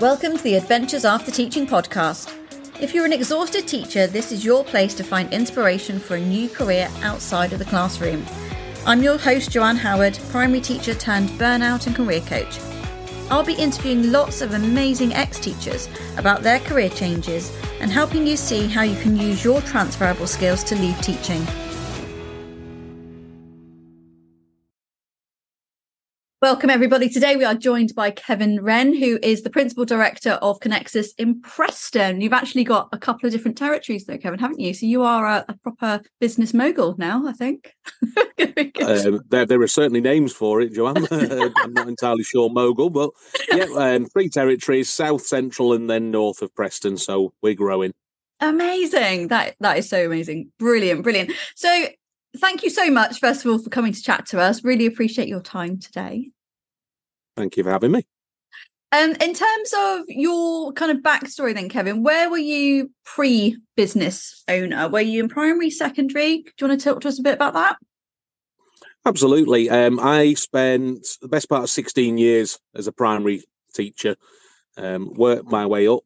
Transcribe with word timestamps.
Welcome 0.00 0.36
to 0.36 0.42
the 0.42 0.56
Adventures 0.56 1.04
After 1.04 1.30
Teaching 1.30 1.68
podcast. 1.68 2.34
If 2.80 2.92
you're 2.92 3.04
an 3.04 3.12
exhausted 3.12 3.68
teacher, 3.68 4.08
this 4.08 4.32
is 4.32 4.44
your 4.44 4.64
place 4.64 4.92
to 4.94 5.04
find 5.04 5.32
inspiration 5.32 6.00
for 6.00 6.16
a 6.16 6.20
new 6.20 6.48
career 6.48 6.90
outside 7.02 7.52
of 7.52 7.60
the 7.60 7.64
classroom. 7.64 8.26
I'm 8.86 9.04
your 9.04 9.16
host, 9.16 9.52
Joanne 9.52 9.76
Howard, 9.76 10.18
primary 10.30 10.60
teacher 10.60 10.94
turned 10.94 11.28
burnout 11.38 11.86
and 11.86 11.94
career 11.94 12.22
coach. 12.22 12.58
I'll 13.30 13.44
be 13.44 13.54
interviewing 13.54 14.10
lots 14.10 14.42
of 14.42 14.54
amazing 14.54 15.14
ex 15.14 15.38
teachers 15.38 15.88
about 16.16 16.42
their 16.42 16.58
career 16.58 16.90
changes 16.90 17.56
and 17.80 17.88
helping 17.88 18.26
you 18.26 18.36
see 18.36 18.66
how 18.66 18.82
you 18.82 19.00
can 19.00 19.16
use 19.16 19.44
your 19.44 19.60
transferable 19.60 20.26
skills 20.26 20.64
to 20.64 20.74
leave 20.74 21.00
teaching. 21.02 21.46
Welcome, 26.44 26.68
everybody. 26.68 27.08
Today 27.08 27.36
we 27.36 27.44
are 27.44 27.54
joined 27.54 27.94
by 27.94 28.10
Kevin 28.10 28.62
Wren, 28.62 28.94
who 28.94 29.18
is 29.22 29.40
the 29.40 29.48
Principal 29.48 29.86
Director 29.86 30.32
of 30.42 30.60
Connexus 30.60 31.12
in 31.16 31.40
Preston. 31.40 32.20
You've 32.20 32.34
actually 32.34 32.64
got 32.64 32.90
a 32.92 32.98
couple 32.98 33.26
of 33.26 33.32
different 33.32 33.56
territories, 33.56 34.04
though, 34.04 34.18
Kevin, 34.18 34.38
haven't 34.38 34.60
you? 34.60 34.74
So 34.74 34.84
you 34.84 35.04
are 35.04 35.26
a, 35.26 35.46
a 35.48 35.54
proper 35.54 36.02
business 36.20 36.52
mogul 36.52 36.96
now, 36.98 37.26
I 37.26 37.32
think. 37.32 37.72
um, 38.82 39.22
there, 39.30 39.46
there 39.46 39.62
are 39.62 39.66
certainly 39.66 40.02
names 40.02 40.34
for 40.34 40.60
it, 40.60 40.74
Joanne. 40.74 41.06
I'm 41.10 41.72
not 41.72 41.88
entirely 41.88 42.24
sure 42.24 42.50
mogul, 42.50 42.90
but 42.90 43.08
yeah, 43.50 43.64
um, 43.74 44.04
three 44.04 44.28
territories, 44.28 44.90
south, 44.90 45.22
central, 45.22 45.72
and 45.72 45.88
then 45.88 46.10
north 46.10 46.42
of 46.42 46.54
Preston. 46.54 46.98
So 46.98 47.32
we're 47.40 47.54
growing. 47.54 47.94
Amazing. 48.40 49.28
That 49.28 49.56
That 49.60 49.78
is 49.78 49.88
so 49.88 50.04
amazing. 50.04 50.52
Brilliant, 50.58 51.04
brilliant. 51.04 51.32
So 51.54 51.86
thank 52.36 52.62
you 52.62 52.70
so 52.70 52.90
much, 52.90 53.20
first 53.20 53.44
of 53.44 53.50
all, 53.50 53.58
for 53.58 53.70
coming 53.70 53.92
to 53.92 54.02
chat 54.02 54.26
to 54.26 54.40
us. 54.40 54.64
Really 54.64 54.86
appreciate 54.86 55.28
your 55.28 55.40
time 55.40 55.78
today. 55.78 56.30
Thank 57.36 57.56
you 57.56 57.64
for 57.64 57.70
having 57.70 57.92
me. 57.92 58.06
Um, 58.92 59.10
in 59.20 59.34
terms 59.34 59.74
of 59.76 60.02
your 60.06 60.72
kind 60.72 60.92
of 60.92 60.98
backstory, 60.98 61.52
then, 61.52 61.68
Kevin, 61.68 62.04
where 62.04 62.30
were 62.30 62.38
you 62.38 62.92
pre 63.04 63.56
business 63.76 64.44
owner? 64.48 64.88
Were 64.88 65.00
you 65.00 65.20
in 65.24 65.28
primary, 65.28 65.70
secondary? 65.70 66.42
Do 66.42 66.52
you 66.60 66.68
want 66.68 66.80
to 66.80 66.84
talk 66.84 67.00
to 67.00 67.08
us 67.08 67.18
a 67.18 67.22
bit 67.22 67.34
about 67.34 67.54
that? 67.54 67.76
Absolutely. 69.04 69.68
Um, 69.68 69.98
I 70.00 70.34
spent 70.34 71.06
the 71.20 71.28
best 71.28 71.48
part 71.48 71.64
of 71.64 71.70
16 71.70 72.18
years 72.18 72.58
as 72.74 72.86
a 72.86 72.92
primary 72.92 73.42
teacher, 73.74 74.16
um, 74.76 75.12
worked 75.12 75.50
my 75.50 75.66
way 75.66 75.88
up 75.88 76.04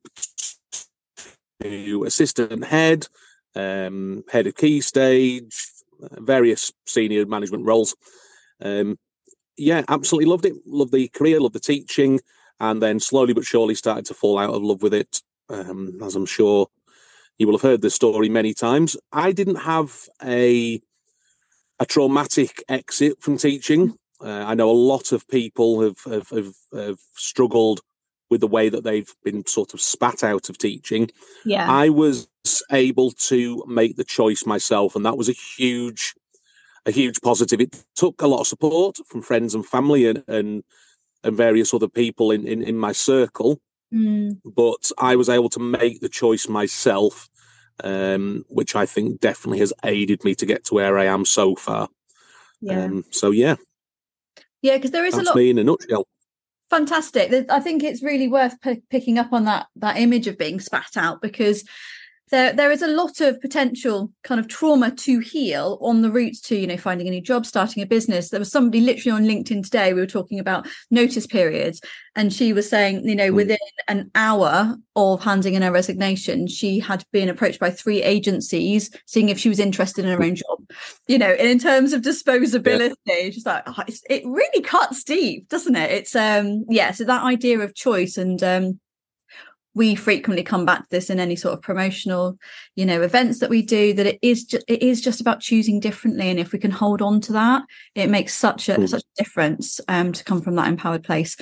to 1.62 2.04
assistant 2.04 2.64
head, 2.64 3.06
um, 3.54 4.24
head 4.30 4.46
of 4.46 4.56
key 4.56 4.80
stage, 4.80 5.54
various 6.18 6.72
senior 6.86 7.26
management 7.26 7.64
roles. 7.64 7.96
Um, 8.60 8.98
yeah, 9.56 9.82
absolutely 9.88 10.30
loved 10.30 10.46
it. 10.46 10.54
Loved 10.66 10.92
the 10.92 11.08
career, 11.08 11.40
loved 11.40 11.54
the 11.54 11.60
teaching, 11.60 12.20
and 12.60 12.80
then 12.82 13.00
slowly 13.00 13.34
but 13.34 13.44
surely 13.44 13.74
started 13.74 14.06
to 14.06 14.14
fall 14.14 14.38
out 14.38 14.54
of 14.54 14.62
love 14.62 14.82
with 14.82 14.94
it. 14.94 15.20
Um, 15.48 15.98
as 16.02 16.14
I'm 16.14 16.26
sure 16.26 16.68
you 17.38 17.46
will 17.46 17.54
have 17.54 17.62
heard 17.62 17.80
the 17.82 17.90
story 17.90 18.28
many 18.28 18.52
times. 18.52 18.96
I 19.12 19.32
didn't 19.32 19.56
have 19.56 20.08
a 20.22 20.80
a 21.80 21.86
traumatic 21.86 22.62
exit 22.68 23.20
from 23.20 23.38
teaching. 23.38 23.96
Uh, 24.20 24.44
I 24.46 24.54
know 24.54 24.68
a 24.68 24.72
lot 24.72 25.12
of 25.12 25.28
people 25.28 25.80
have, 25.82 25.98
have, 26.04 26.28
have, 26.30 26.54
have 26.74 26.98
struggled 27.14 27.80
with 28.30 28.40
the 28.40 28.48
way 28.48 28.68
that 28.68 28.82
they've 28.82 29.14
been 29.24 29.46
sort 29.46 29.74
of 29.74 29.80
spat 29.80 30.24
out 30.24 30.48
of 30.48 30.58
teaching. 30.58 31.08
Yeah. 31.44 31.70
I 31.70 31.88
was 31.88 32.28
able 32.70 33.10
to 33.12 33.64
make 33.66 33.96
the 33.96 34.04
choice 34.04 34.44
myself, 34.46 34.96
and 34.96 35.04
that 35.06 35.16
was 35.16 35.28
a 35.28 35.32
huge 35.32 36.14
a 36.86 36.90
huge 36.90 37.20
positive. 37.20 37.60
It 37.60 37.84
took 37.94 38.22
a 38.22 38.26
lot 38.26 38.40
of 38.40 38.46
support 38.46 38.96
from 39.08 39.22
friends 39.22 39.54
and 39.54 39.64
family 39.64 40.06
and 40.06 40.22
and, 40.28 40.64
and 41.24 41.36
various 41.36 41.74
other 41.74 41.88
people 41.88 42.30
in, 42.30 42.46
in, 42.46 42.62
in 42.62 42.76
my 42.76 42.92
circle. 42.92 43.60
Mm. 43.92 44.40
But 44.44 44.90
I 44.98 45.16
was 45.16 45.28
able 45.28 45.48
to 45.50 45.60
make 45.60 46.00
the 46.00 46.08
choice 46.08 46.48
myself, 46.48 47.28
um, 47.82 48.44
which 48.48 48.76
I 48.76 48.86
think 48.86 49.20
definitely 49.20 49.60
has 49.60 49.72
aided 49.84 50.24
me 50.24 50.34
to 50.36 50.46
get 50.46 50.64
to 50.64 50.74
where 50.74 50.98
I 50.98 51.06
am 51.06 51.24
so 51.24 51.56
far. 51.56 51.88
Yeah. 52.60 52.84
Um, 52.84 53.04
so 53.10 53.30
yeah. 53.30 53.56
Yeah, 54.62 54.76
because 54.76 54.90
there 54.90 55.06
is 55.06 55.14
That's 55.14 55.28
a 55.28 55.30
lot. 55.30 55.36
me 55.36 55.50
in 55.50 55.58
a 55.58 55.64
nutshell. 55.64 56.06
Fantastic. 56.68 57.50
I 57.50 57.60
think 57.60 57.82
it's 57.82 58.02
really 58.02 58.28
worth 58.28 58.60
p- 58.60 58.82
picking 58.90 59.18
up 59.18 59.32
on 59.32 59.44
that 59.44 59.68
that 59.76 59.96
image 59.96 60.26
of 60.26 60.36
being 60.36 60.60
spat 60.60 60.96
out 60.96 61.22
because 61.22 61.64
there 62.30 62.52
there 62.52 62.70
is 62.70 62.82
a 62.82 62.88
lot 62.88 63.20
of 63.20 63.40
potential 63.40 64.12
kind 64.22 64.40
of 64.40 64.48
trauma 64.48 64.90
to 64.90 65.18
heal 65.20 65.78
on 65.80 66.02
the 66.02 66.10
route 66.10 66.36
to 66.42 66.56
you 66.56 66.66
know 66.66 66.76
finding 66.76 67.06
a 67.06 67.10
new 67.10 67.20
job 67.20 67.46
starting 67.46 67.82
a 67.82 67.86
business 67.86 68.30
there 68.30 68.40
was 68.40 68.50
somebody 68.50 68.80
literally 68.80 69.16
on 69.16 69.24
linkedin 69.24 69.62
today 69.62 69.92
we 69.92 70.00
were 70.00 70.06
talking 70.06 70.38
about 70.38 70.66
notice 70.90 71.26
periods 71.26 71.80
and 72.16 72.32
she 72.32 72.52
was 72.52 72.68
saying 72.68 73.06
you 73.08 73.14
know 73.14 73.30
mm. 73.30 73.34
within 73.34 73.58
an 73.88 74.10
hour 74.14 74.76
of 74.96 75.22
handing 75.22 75.54
in 75.54 75.62
her 75.62 75.72
resignation 75.72 76.46
she 76.46 76.78
had 76.78 77.04
been 77.12 77.28
approached 77.28 77.60
by 77.60 77.70
three 77.70 78.02
agencies 78.02 78.90
seeing 79.06 79.28
if 79.28 79.38
she 79.38 79.48
was 79.48 79.60
interested 79.60 80.04
in 80.04 80.10
her 80.10 80.22
own 80.22 80.34
job 80.34 80.58
you 81.06 81.18
know 81.18 81.30
and 81.30 81.48
in 81.48 81.58
terms 81.58 81.92
of 81.92 82.02
disposability 82.02 82.94
yeah. 83.06 83.30
she's 83.30 83.46
like 83.46 83.62
oh, 83.66 83.82
it 84.08 84.22
really 84.26 84.62
cuts 84.62 85.04
deep 85.04 85.48
doesn't 85.48 85.76
it 85.76 85.90
it's 85.90 86.14
um 86.14 86.64
yeah 86.68 86.90
so 86.90 87.04
that 87.04 87.22
idea 87.22 87.58
of 87.60 87.74
choice 87.74 88.16
and 88.16 88.42
um 88.42 88.78
we 89.78 89.94
frequently 89.94 90.42
come 90.42 90.66
back 90.66 90.80
to 90.80 90.90
this 90.90 91.08
in 91.08 91.20
any 91.20 91.36
sort 91.36 91.54
of 91.54 91.62
promotional 91.62 92.36
you 92.74 92.84
know 92.84 93.00
events 93.00 93.38
that 93.38 93.48
we 93.48 93.62
do 93.62 93.94
that 93.94 94.06
it 94.06 94.18
is 94.20 94.44
just 94.44 94.64
it 94.68 94.82
is 94.82 95.00
just 95.00 95.20
about 95.20 95.40
choosing 95.40 95.80
differently. 95.80 96.28
And 96.28 96.40
if 96.40 96.52
we 96.52 96.58
can 96.58 96.72
hold 96.72 97.00
on 97.00 97.20
to 97.22 97.32
that 97.32 97.62
it 97.94 98.10
makes 98.10 98.34
such 98.34 98.68
a 98.68 98.74
mm. 98.74 98.88
such 98.88 99.02
a 99.02 99.22
difference 99.22 99.80
um 99.88 100.12
to 100.12 100.24
come 100.24 100.42
from 100.42 100.56
that 100.56 100.68
empowered 100.68 101.04
place. 101.04 101.36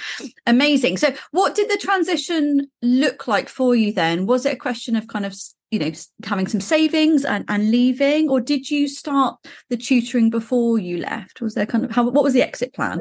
Amazing. 0.47 0.99
So 0.99 1.15
what 1.31 1.55
did 1.55 1.71
the 1.71 1.79
transition 1.79 2.71
look 2.83 3.27
like 3.27 3.49
for 3.49 3.75
you 3.75 3.93
then? 3.93 4.27
Was 4.27 4.45
it 4.47 4.53
a 4.53 4.57
question 4.57 4.95
of 4.95 5.09
kind 5.09 5.25
of 5.25 5.35
you 5.71 5.79
know 5.79 5.93
having 6.25 6.47
some 6.47 6.61
savings 6.61 7.25
and, 7.25 7.45
and 7.49 7.71
leaving? 7.71 8.29
Or 8.29 8.41
did 8.41 8.71
you 8.71 8.87
start 8.87 9.39
the 9.71 9.79
tutoring 9.79 10.29
before 10.29 10.79
you 10.79 10.99
left? 10.99 11.41
Was 11.41 11.55
there 11.55 11.67
kind 11.67 11.87
of 11.87 11.91
how 11.91 12.09
what 12.11 12.23
was 12.23 12.35
the 12.35 12.43
exit 12.43 12.75
plan 12.75 13.01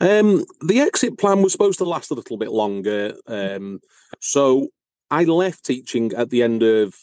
um, 0.00 0.44
the 0.60 0.80
exit 0.80 1.18
plan 1.18 1.42
was 1.42 1.52
supposed 1.52 1.78
to 1.78 1.84
last 1.84 2.10
a 2.10 2.14
little 2.14 2.36
bit 2.36 2.50
longer. 2.50 3.14
Um, 3.26 3.80
so 4.20 4.68
I 5.10 5.24
left 5.24 5.64
teaching 5.64 6.12
at 6.14 6.30
the 6.30 6.42
end 6.42 6.62
of 6.62 6.94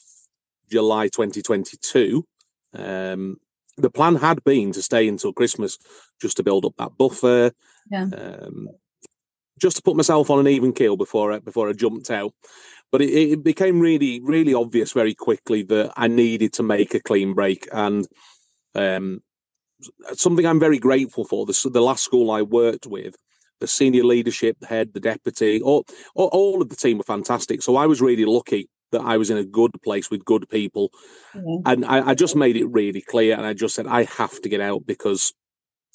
July 0.69 1.07
2022. 1.07 2.25
Um, 2.73 3.37
the 3.77 3.89
plan 3.89 4.15
had 4.15 4.43
been 4.43 4.71
to 4.73 4.81
stay 4.81 5.07
until 5.07 5.33
Christmas 5.33 5.77
just 6.21 6.37
to 6.37 6.43
build 6.43 6.65
up 6.65 6.73
that 6.77 6.97
buffer. 6.97 7.51
Yeah. 7.89 8.07
Um, 8.15 8.69
just 9.59 9.77
to 9.77 9.83
put 9.83 9.95
myself 9.95 10.29
on 10.29 10.39
an 10.39 10.47
even 10.47 10.73
keel 10.73 10.97
before 10.97 11.31
I, 11.31 11.39
before 11.39 11.69
I 11.69 11.73
jumped 11.73 12.11
out. 12.11 12.33
But 12.91 13.01
it, 13.01 13.11
it 13.11 13.43
became 13.43 13.79
really, 13.79 14.19
really 14.21 14.53
obvious 14.53 14.91
very 14.91 15.15
quickly 15.15 15.63
that 15.63 15.93
I 15.95 16.07
needed 16.07 16.53
to 16.53 16.63
make 16.63 16.93
a 16.93 16.99
clean 16.99 17.33
break. 17.33 17.67
And 17.71 18.07
um, 18.75 19.21
something 20.13 20.45
I'm 20.45 20.59
very 20.59 20.79
grateful 20.79 21.25
for. 21.25 21.45
The, 21.45 21.69
the 21.71 21.81
last 21.81 22.03
school 22.03 22.31
I 22.31 22.41
worked 22.41 22.87
with, 22.87 23.15
the 23.59 23.67
senior 23.67 24.03
leadership, 24.03 24.57
the 24.59 24.67
head, 24.67 24.93
the 24.93 24.99
deputy, 24.99 25.61
all, 25.61 25.85
all, 26.15 26.61
of 26.61 26.69
the 26.69 26.75
team 26.75 26.97
were 26.97 27.03
fantastic. 27.03 27.61
So 27.61 27.75
I 27.75 27.85
was 27.85 28.01
really 28.01 28.25
lucky 28.25 28.69
that 28.91 29.01
I 29.01 29.17
was 29.17 29.29
in 29.29 29.37
a 29.37 29.43
good 29.43 29.71
place 29.83 30.09
with 30.09 30.25
good 30.25 30.47
people. 30.49 30.89
Mm-hmm. 31.33 31.61
And 31.65 31.85
I, 31.85 32.09
I, 32.09 32.13
just 32.13 32.35
made 32.35 32.55
it 32.55 32.65
really 32.65 33.01
clear. 33.01 33.35
And 33.35 33.45
I 33.45 33.53
just 33.53 33.75
said, 33.75 33.87
I 33.87 34.03
have 34.03 34.41
to 34.41 34.49
get 34.49 34.61
out 34.61 34.85
because 34.85 35.33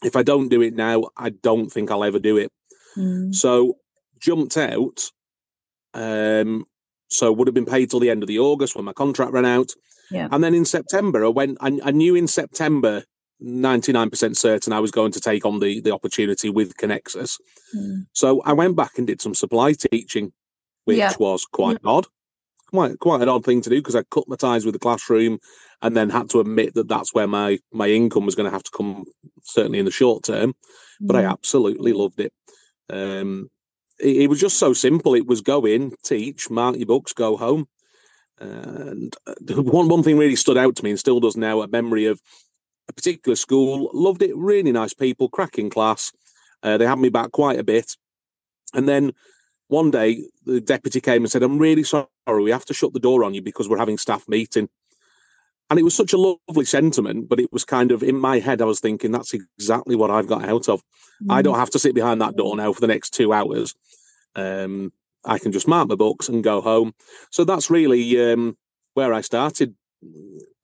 if 0.02 0.16
I 0.16 0.22
don't 0.22 0.48
do 0.48 0.62
it 0.62 0.74
now, 0.74 1.04
I 1.16 1.30
don't 1.30 1.70
think 1.70 1.90
I'll 1.90 2.04
ever 2.04 2.18
do 2.18 2.36
it. 2.36 2.50
Mm. 2.96 3.34
So 3.34 3.74
jumped 4.20 4.56
out. 4.56 5.10
Um, 5.94 6.64
so 7.08 7.32
would 7.32 7.48
have 7.48 7.54
been 7.54 7.64
paid 7.66 7.90
till 7.90 8.00
the 8.00 8.10
end 8.10 8.22
of 8.22 8.26
the 8.26 8.38
August 8.38 8.76
when 8.76 8.84
my 8.84 8.92
contract 8.92 9.32
ran 9.32 9.46
out. 9.46 9.72
Yeah. 10.10 10.28
And 10.30 10.42
then 10.42 10.54
in 10.54 10.64
September, 10.64 11.24
I 11.24 11.28
went, 11.28 11.58
I, 11.60 11.78
I 11.84 11.90
knew 11.90 12.14
in 12.14 12.26
September 12.26 13.04
99% 13.42 14.36
certain 14.36 14.72
I 14.72 14.80
was 14.80 14.90
going 14.90 15.12
to 15.12 15.20
take 15.20 15.44
on 15.44 15.60
the, 15.60 15.80
the 15.80 15.92
opportunity 15.92 16.50
with 16.50 16.76
Connexus. 16.76 17.38
Mm. 17.76 18.06
So 18.12 18.42
I 18.42 18.52
went 18.52 18.76
back 18.76 18.98
and 18.98 19.06
did 19.06 19.20
some 19.20 19.34
supply 19.34 19.72
teaching, 19.72 20.32
which 20.84 20.98
yeah. 20.98 21.12
was 21.18 21.44
quite 21.44 21.78
odd. 21.84 22.06
Quite 22.68 22.98
quite 22.98 23.22
an 23.22 23.30
odd 23.30 23.46
thing 23.46 23.62
to 23.62 23.70
do 23.70 23.76
because 23.76 23.96
I 23.96 24.02
cut 24.10 24.28
my 24.28 24.36
ties 24.36 24.66
with 24.66 24.74
the 24.74 24.78
classroom 24.78 25.38
and 25.80 25.96
then 25.96 26.10
had 26.10 26.28
to 26.30 26.40
admit 26.40 26.74
that 26.74 26.88
that's 26.88 27.14
where 27.14 27.26
my, 27.26 27.58
my 27.72 27.88
income 27.88 28.26
was 28.26 28.34
going 28.34 28.44
to 28.44 28.52
have 28.52 28.64
to 28.64 28.70
come, 28.76 29.04
certainly 29.42 29.78
in 29.78 29.86
the 29.86 29.90
short 29.90 30.24
term. 30.24 30.50
Mm. 30.50 31.06
But 31.06 31.16
I 31.16 31.22
hmm. 31.22 31.30
absolutely 31.30 31.92
loved 31.92 32.20
it. 32.20 32.32
Um, 32.90 33.48
it. 33.98 34.16
It 34.16 34.26
was 34.28 34.40
just 34.40 34.58
so 34.58 34.72
simple. 34.72 35.14
It 35.14 35.26
was 35.26 35.40
go 35.40 35.64
in, 35.64 35.92
teach, 36.04 36.50
mark 36.50 36.76
your 36.76 36.86
books, 36.86 37.12
go 37.12 37.36
home. 37.36 37.68
And 38.38 39.14
uh, 39.26 39.34
one, 39.62 39.88
one 39.88 40.02
thing 40.02 40.18
really 40.18 40.36
stood 40.36 40.58
out 40.58 40.76
to 40.76 40.84
me 40.84 40.90
and 40.90 40.98
still 40.98 41.20
does 41.20 41.36
now 41.36 41.62
a 41.62 41.68
memory 41.68 42.06
of 42.06 42.20
a 42.88 42.92
particular 42.92 43.36
school. 43.36 43.90
Loved 43.92 44.22
it. 44.22 44.36
Really 44.36 44.72
nice 44.72 44.94
people, 44.94 45.28
cracking 45.28 45.70
class. 45.70 46.12
Uh, 46.62 46.76
they 46.76 46.86
had 46.86 46.98
me 46.98 47.08
back 47.08 47.32
quite 47.32 47.58
a 47.58 47.64
bit. 47.64 47.96
And 48.74 48.88
then 48.88 49.12
one 49.68 49.90
day 49.90 50.24
the 50.44 50.60
deputy 50.60 51.00
came 51.00 51.22
and 51.22 51.30
said, 51.30 51.42
I'm 51.42 51.58
really 51.58 51.84
sorry, 51.84 52.06
we 52.26 52.50
have 52.50 52.64
to 52.66 52.74
shut 52.74 52.92
the 52.92 53.00
door 53.00 53.24
on 53.24 53.34
you 53.34 53.42
because 53.42 53.68
we're 53.68 53.78
having 53.78 53.98
staff 53.98 54.28
meeting. 54.28 54.68
And 55.70 55.78
it 55.78 55.82
was 55.82 55.94
such 55.94 56.14
a 56.14 56.18
lovely 56.18 56.64
sentiment, 56.64 57.28
but 57.28 57.38
it 57.38 57.52
was 57.52 57.64
kind 57.64 57.92
of 57.92 58.02
in 58.02 58.18
my 58.18 58.38
head, 58.38 58.62
I 58.62 58.64
was 58.64 58.80
thinking, 58.80 59.12
that's 59.12 59.34
exactly 59.34 59.94
what 59.94 60.10
I've 60.10 60.26
got 60.26 60.48
out 60.48 60.68
of. 60.68 60.82
Mm. 61.22 61.30
I 61.30 61.42
don't 61.42 61.58
have 61.58 61.70
to 61.70 61.78
sit 61.78 61.94
behind 61.94 62.22
that 62.22 62.36
door 62.36 62.56
now 62.56 62.72
for 62.72 62.80
the 62.80 62.86
next 62.86 63.10
two 63.10 63.34
hours. 63.34 63.74
Um, 64.34 64.92
I 65.26 65.38
can 65.38 65.52
just 65.52 65.68
mark 65.68 65.88
my 65.88 65.94
books 65.94 66.28
and 66.28 66.42
go 66.42 66.62
home. 66.62 66.94
So 67.30 67.44
that's 67.44 67.70
really 67.70 68.32
um, 68.32 68.56
where 68.94 69.12
I 69.12 69.20
started 69.20 69.74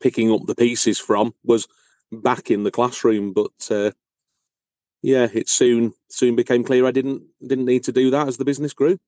picking 0.01 0.33
up 0.33 0.47
the 0.47 0.55
pieces 0.55 0.99
from 0.99 1.35
was 1.45 1.67
back 2.13 2.51
in 2.51 2.65
the 2.65 2.71
classroom. 2.71 3.33
But 3.33 3.71
uh, 3.71 3.93
yeah, 5.03 5.29
it 5.33 5.49
soon 5.49 5.93
soon 6.09 6.37
became 6.37 6.65
clear 6.65 6.87
I 6.87 6.91
didn't 6.91 7.23
didn't 7.47 7.67
need 7.67 7.85
to 7.85 7.93
do 7.93 8.11
that 8.11 8.29
as 8.29 8.37
the 8.37 8.45
business 8.45 8.73
grew. 8.73 8.99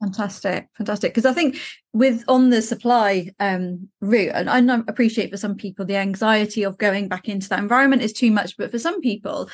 Fantastic, 0.00 0.68
fantastic. 0.76 1.14
Because 1.14 1.24
I 1.24 1.32
think 1.32 1.58
with 1.94 2.22
on 2.28 2.50
the 2.50 2.60
supply 2.60 3.30
um, 3.40 3.88
route, 4.00 4.32
and 4.34 4.70
I 4.70 4.78
appreciate 4.88 5.30
for 5.30 5.38
some 5.38 5.54
people 5.54 5.86
the 5.86 5.96
anxiety 5.96 6.64
of 6.64 6.76
going 6.76 7.08
back 7.08 7.28
into 7.28 7.48
that 7.48 7.60
environment 7.60 8.02
is 8.02 8.12
too 8.12 8.30
much, 8.30 8.56
but 8.58 8.70
for 8.70 8.78
some 8.78 9.00
people, 9.00 9.48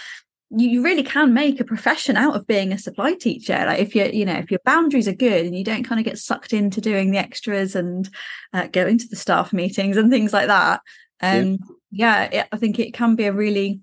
you, 0.50 0.68
you 0.68 0.82
really 0.82 1.04
can 1.04 1.32
make 1.32 1.60
a 1.60 1.64
profession 1.64 2.16
out 2.16 2.34
of 2.34 2.46
being 2.46 2.72
a 2.72 2.78
supply 2.78 3.14
teacher. 3.14 3.64
Like 3.66 3.80
if 3.80 3.94
you 3.94 4.04
you 4.06 4.24
know 4.24 4.34
if 4.34 4.50
your 4.50 4.60
boundaries 4.64 5.06
are 5.06 5.14
good 5.14 5.46
and 5.46 5.56
you 5.56 5.62
don't 5.62 5.84
kind 5.84 6.00
of 6.00 6.04
get 6.04 6.18
sucked 6.18 6.52
into 6.52 6.80
doing 6.80 7.12
the 7.12 7.18
extras 7.18 7.76
and 7.76 8.08
uh, 8.52 8.66
going 8.66 8.98
to 8.98 9.08
the 9.08 9.16
staff 9.16 9.52
meetings 9.52 9.96
and 9.96 10.10
things 10.10 10.32
like 10.32 10.48
that. 10.48 10.80
Um, 11.20 11.52
yeah, 11.52 11.56
yeah 11.92 12.24
it, 12.24 12.48
I 12.50 12.56
think 12.56 12.78
it 12.78 12.92
can 12.92 13.14
be 13.14 13.24
a 13.24 13.32
really 13.32 13.80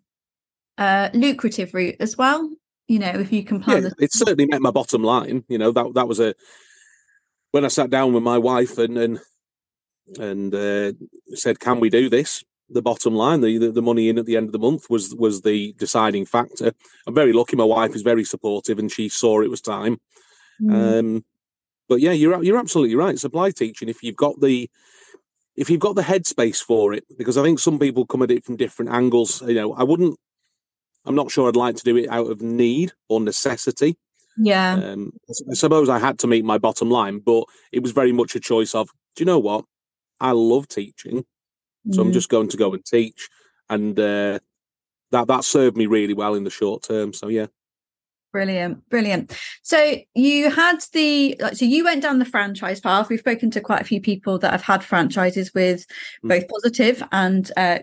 uh, 0.77 1.09
lucrative 1.13 1.73
route 1.73 1.95
as 1.99 2.17
well 2.17 2.49
you 2.87 2.99
know 2.99 3.11
if 3.11 3.31
you 3.31 3.43
can 3.43 3.61
plan 3.61 3.83
yeah, 3.83 3.89
the- 3.89 4.03
it 4.03 4.13
certainly 4.13 4.47
met 4.47 4.61
my 4.61 4.71
bottom 4.71 5.03
line 5.03 5.45
you 5.47 5.57
know 5.57 5.71
that 5.71 5.93
that 5.93 6.07
was 6.07 6.19
a 6.19 6.33
when 7.51 7.65
i 7.65 7.67
sat 7.67 7.89
down 7.89 8.13
with 8.13 8.23
my 8.23 8.37
wife 8.37 8.77
and 8.77 8.97
and 8.97 9.19
and 10.17 10.55
uh, 10.55 10.93
said 11.33 11.59
can 11.59 11.79
we 11.79 11.89
do 11.89 12.09
this? 12.09 12.43
The 12.69 12.81
bottom 12.81 13.15
line 13.15 13.41
the, 13.41 13.71
the, 13.71 13.81
money 13.81 14.09
in 14.09 14.19
at 14.19 14.25
the 14.25 14.37
end 14.37 14.47
of 14.47 14.51
the 14.51 14.59
month 14.59 14.89
was 14.89 15.15
was 15.15 15.41
the 15.41 15.73
deciding 15.77 16.25
factor. 16.25 16.71
I'm 17.07 17.15
very 17.15 17.33
lucky 17.33 17.55
my 17.55 17.63
wife 17.63 17.95
is 17.95 18.03
very 18.03 18.23
supportive 18.23 18.77
and 18.77 18.91
she 18.91 19.09
saw 19.09 19.41
it 19.41 19.49
was 19.49 19.61
time. 19.61 19.99
Mm. 20.61 20.99
um 20.99 21.25
but 21.87 22.01
yeah 22.01 22.11
you're 22.11 22.43
you're 22.43 22.59
absolutely 22.59 22.95
right. 22.95 23.17
Supply 23.17 23.49
teaching 23.51 23.89
if 23.89 24.03
you've 24.03 24.15
got 24.15 24.39
the 24.39 24.69
if 25.59 25.69
you've 25.69 25.79
got 25.79 25.95
the 25.95 26.01
headspace 26.01 26.63
for 26.63 26.93
it 26.93 27.03
because 27.17 27.37
i 27.37 27.43
think 27.43 27.59
some 27.59 27.77
people 27.77 28.05
come 28.05 28.23
at 28.23 28.31
it 28.31 28.43
from 28.43 28.55
different 28.55 28.91
angles 28.91 29.41
you 29.43 29.53
know 29.53 29.73
i 29.73 29.83
wouldn't 29.83 30.17
I'm 31.05 31.15
not 31.15 31.31
sure 31.31 31.47
I'd 31.47 31.55
like 31.55 31.75
to 31.75 31.83
do 31.83 31.97
it 31.97 32.09
out 32.09 32.29
of 32.29 32.41
need 32.41 32.93
or 33.07 33.19
necessity. 33.19 33.97
Yeah. 34.37 34.73
Um, 34.73 35.13
I 35.49 35.53
suppose 35.53 35.89
I 35.89 35.99
had 35.99 36.19
to 36.19 36.27
meet 36.27 36.45
my 36.45 36.57
bottom 36.57 36.89
line, 36.89 37.19
but 37.19 37.45
it 37.71 37.81
was 37.81 37.91
very 37.91 38.11
much 38.11 38.35
a 38.35 38.39
choice 38.39 38.75
of, 38.75 38.89
do 39.15 39.21
you 39.21 39.25
know 39.25 39.39
what? 39.39 39.65
I 40.19 40.31
love 40.31 40.67
teaching, 40.67 41.25
so 41.91 42.01
mm. 42.01 42.05
I'm 42.05 42.11
just 42.11 42.29
going 42.29 42.49
to 42.49 42.57
go 42.57 42.73
and 42.73 42.85
teach, 42.85 43.29
and 43.69 43.97
uh, 43.97 44.39
that 45.11 45.27
that 45.27 45.45
served 45.45 45.77
me 45.77 45.85
really 45.85 46.13
well 46.13 46.35
in 46.35 46.43
the 46.43 46.49
short 46.49 46.83
term. 46.83 47.13
So 47.13 47.29
yeah. 47.29 47.47
Brilliant, 48.31 48.87
brilliant. 48.89 49.35
So 49.63 49.97
you 50.13 50.51
had 50.51 50.77
the 50.93 51.35
so 51.53 51.65
you 51.65 51.83
went 51.83 52.03
down 52.03 52.19
the 52.19 52.25
franchise 52.25 52.79
path. 52.79 53.09
We've 53.09 53.19
spoken 53.19 53.49
to 53.51 53.61
quite 53.61 53.81
a 53.81 53.85
few 53.85 53.99
people 53.99 54.37
that 54.39 54.51
have 54.51 54.61
had 54.61 54.83
franchises 54.83 55.51
with 55.53 55.85
mm. 56.23 56.29
both 56.29 56.47
positive 56.47 57.01
and 57.11 57.51
uh, 57.57 57.79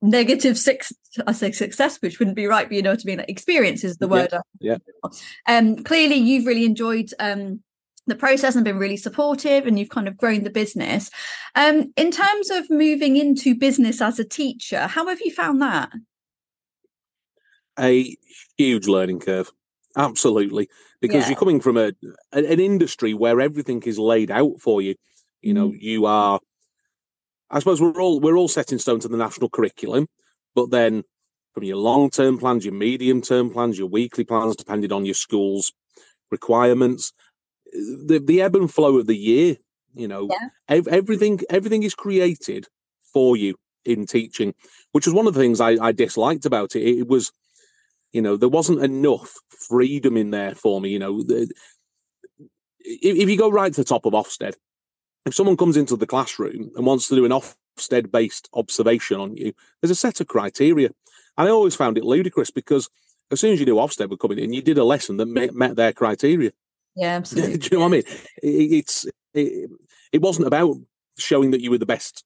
negative 0.00 0.58
six 0.58 0.92
I 1.26 1.32
say 1.32 1.52
success, 1.52 2.00
which 2.00 2.18
wouldn't 2.18 2.36
be 2.36 2.46
right, 2.46 2.68
but 2.68 2.74
you 2.74 2.82
know 2.82 2.90
what 2.90 3.02
I 3.04 3.06
mean. 3.06 3.18
Like 3.18 3.28
experience 3.28 3.84
is 3.84 3.98
the 3.98 4.08
word. 4.08 4.30
Yeah. 4.60 4.78
yeah. 5.04 5.10
Um 5.46 5.82
clearly 5.84 6.16
you've 6.16 6.46
really 6.46 6.64
enjoyed 6.64 7.10
um 7.18 7.60
the 8.06 8.16
process 8.16 8.56
and 8.56 8.64
been 8.64 8.78
really 8.78 8.96
supportive 8.96 9.66
and 9.66 9.78
you've 9.78 9.90
kind 9.90 10.08
of 10.08 10.16
grown 10.16 10.42
the 10.42 10.50
business. 10.50 11.10
Um 11.54 11.92
in 11.96 12.10
terms 12.10 12.50
of 12.50 12.68
moving 12.70 13.16
into 13.16 13.54
business 13.54 14.00
as 14.00 14.18
a 14.18 14.24
teacher, 14.24 14.86
how 14.86 15.06
have 15.06 15.20
you 15.20 15.32
found 15.32 15.62
that? 15.62 15.90
A 17.78 18.16
huge 18.56 18.86
learning 18.86 19.20
curve. 19.20 19.50
Absolutely. 19.96 20.68
Because 21.00 21.24
yeah. 21.24 21.30
you're 21.30 21.38
coming 21.38 21.60
from 21.60 21.76
a 21.76 21.92
an 22.32 22.60
industry 22.60 23.14
where 23.14 23.40
everything 23.40 23.82
is 23.82 23.98
laid 23.98 24.30
out 24.30 24.60
for 24.60 24.80
you. 24.80 24.94
You 25.40 25.54
know, 25.54 25.70
mm. 25.70 25.80
you 25.80 26.06
are 26.06 26.40
I 27.50 27.58
suppose 27.58 27.80
we're 27.80 28.00
all 28.00 28.20
we're 28.20 28.36
all 28.36 28.48
set 28.48 28.72
in 28.72 28.78
stone 28.78 29.00
to 29.00 29.08
the 29.08 29.16
national 29.16 29.50
curriculum, 29.50 30.08
but 30.54 30.70
then 30.70 31.04
from 31.52 31.64
your 31.64 31.76
long 31.76 32.08
term 32.08 32.38
plans, 32.38 32.64
your 32.64 32.74
medium 32.74 33.20
term 33.20 33.50
plans, 33.50 33.78
your 33.78 33.88
weekly 33.88 34.24
plans, 34.24 34.56
depending 34.56 34.90
on 34.90 35.04
your 35.04 35.14
school's 35.14 35.72
requirements, 36.30 37.12
the 37.72 38.22
the 38.24 38.40
ebb 38.40 38.56
and 38.56 38.72
flow 38.72 38.96
of 38.98 39.06
the 39.06 39.16
year, 39.16 39.56
you 39.94 40.08
know, 40.08 40.28
yeah. 40.30 40.48
ev- 40.68 40.88
everything 40.88 41.40
everything 41.50 41.82
is 41.82 41.94
created 41.94 42.68
for 43.12 43.36
you 43.36 43.56
in 43.84 44.06
teaching, 44.06 44.54
which 44.92 45.06
was 45.06 45.14
one 45.14 45.26
of 45.26 45.34
the 45.34 45.40
things 45.40 45.60
I, 45.60 45.72
I 45.72 45.92
disliked 45.92 46.46
about 46.46 46.74
it. 46.74 46.82
It 46.82 47.08
was, 47.08 47.32
you 48.12 48.22
know, 48.22 48.36
there 48.36 48.48
wasn't 48.48 48.82
enough 48.82 49.34
freedom 49.48 50.16
in 50.16 50.30
there 50.30 50.54
for 50.54 50.80
me. 50.80 50.90
You 50.90 50.98
know, 50.98 51.22
the, 51.22 51.50
if, 52.80 53.16
if 53.16 53.28
you 53.28 53.36
go 53.36 53.50
right 53.50 53.72
to 53.72 53.80
the 53.80 53.88
top 53.88 54.06
of 54.06 54.12
Ofsted, 54.12 54.54
if 55.24 55.34
someone 55.34 55.56
comes 55.56 55.76
into 55.76 55.96
the 55.96 56.06
classroom 56.06 56.70
and 56.76 56.86
wants 56.86 57.08
to 57.08 57.14
do 57.14 57.24
an 57.24 57.32
Ofsted 57.32 58.10
based 58.10 58.48
observation 58.54 59.20
on 59.20 59.36
you, 59.36 59.52
there's 59.80 59.90
a 59.90 59.96
set 59.96 60.20
of 60.20 60.26
criteria. 60.26 60.90
And 61.38 61.48
I 61.48 61.50
always 61.50 61.74
found 61.74 61.96
it 61.96 62.04
ludicrous 62.04 62.50
because 62.50 62.88
as 63.30 63.40
soon 63.40 63.52
as 63.52 63.60
you 63.60 63.66
knew 63.66 63.76
Ofsted 63.76 64.10
were 64.10 64.16
coming 64.16 64.38
in, 64.38 64.52
you 64.52 64.62
did 64.62 64.78
a 64.78 64.84
lesson 64.84 65.16
that 65.16 65.26
met, 65.26 65.54
met 65.54 65.76
their 65.76 65.92
criteria. 65.92 66.52
Yeah, 66.94 67.16
absolutely. 67.16 67.56
do 67.58 67.68
you 67.70 67.78
know 67.78 67.84
what 67.84 67.88
I 67.88 67.90
mean? 67.90 68.04
It, 68.42 68.72
it's 68.72 69.06
it, 69.32 69.70
it 70.12 70.20
wasn't 70.20 70.46
about 70.46 70.76
showing 71.16 71.52
that 71.52 71.62
you 71.62 71.70
were 71.70 71.78
the 71.78 71.86
best 71.86 72.24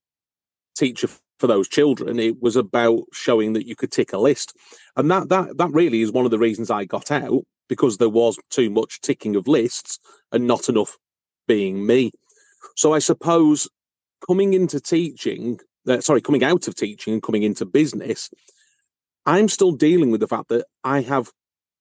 teacher 0.77 1.09
for 1.39 1.47
those 1.47 1.69
children. 1.69 2.19
It 2.19 2.41
was 2.41 2.57
about 2.57 3.05
showing 3.13 3.53
that 3.55 3.67
you 3.67 3.77
could 3.77 3.93
tick 3.93 4.13
a 4.13 4.19
list, 4.19 4.57
and 4.97 5.11
that 5.11 5.29
that 5.29 5.59
that 5.59 5.71
really 5.73 6.03
is 6.03 6.13
one 6.13 6.25
of 6.25 6.31
the 6.31 6.39
reasons 6.39 6.71
I 6.71 6.85
got 6.85 7.11
out 7.11 7.43
because 7.69 7.99
there 7.99 8.09
was 8.09 8.39
too 8.51 8.71
much 8.71 9.01
ticking 9.01 9.37
of 9.37 9.49
lists 9.49 9.99
and 10.33 10.47
not 10.47 10.69
enough 10.69 10.97
being 11.49 11.85
me. 11.87 12.13
So 12.77 12.93
I 12.93 12.99
suppose 13.01 13.69
coming 14.27 14.55
into 14.55 14.81
teaching, 14.81 15.59
uh, 15.89 16.01
sorry, 16.01 16.21
coming 16.21 16.45
out 16.45 16.69
of 16.69 16.75
teaching 16.75 17.15
and 17.15 17.23
coming 17.23 17.43
into 17.43 17.65
business, 17.65 18.31
I'm 19.25 19.49
still 19.49 19.73
dealing 19.73 20.11
with 20.11 20.21
the 20.21 20.29
fact 20.29 20.49
that 20.49 20.67
I 20.85 21.01
have 21.03 21.31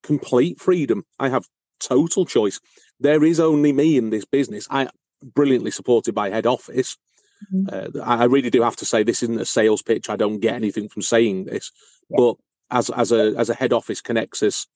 complete 0.04 0.60
freedom. 0.60 1.06
I 1.19 1.30
have 1.30 1.46
total 1.80 2.25
choice. 2.25 2.60
There 3.00 3.24
is 3.24 3.40
only 3.40 3.74
me 3.74 3.98
in 3.98 4.10
this 4.10 4.25
business. 4.25 4.68
I 4.69 4.90
brilliantly 5.24 5.72
supported 5.72 6.13
by 6.13 6.30
head 6.30 6.46
office. 6.46 6.98
Mm-hmm. 7.54 8.00
Uh, 8.00 8.04
I 8.04 8.26
really 8.26 8.50
do 8.50 8.62
have 8.62 8.76
to 8.78 8.86
say 8.86 9.04
this 9.04 9.24
isn't 9.24 9.40
a 9.40 9.46
sales 9.46 9.82
pitch. 9.82 10.10
I 10.10 10.16
don't 10.16 10.40
get 10.40 10.56
anything 10.56 10.90
from 10.90 11.02
saying 11.02 11.46
this, 11.46 11.72
yeah. 12.10 12.18
but 12.18 12.38
as 12.72 12.90
as 12.90 13.12
a 13.12 13.36
as 13.38 13.50
a 13.50 13.56
head 13.56 13.74
office 13.74 14.02
Connexus 14.02 14.68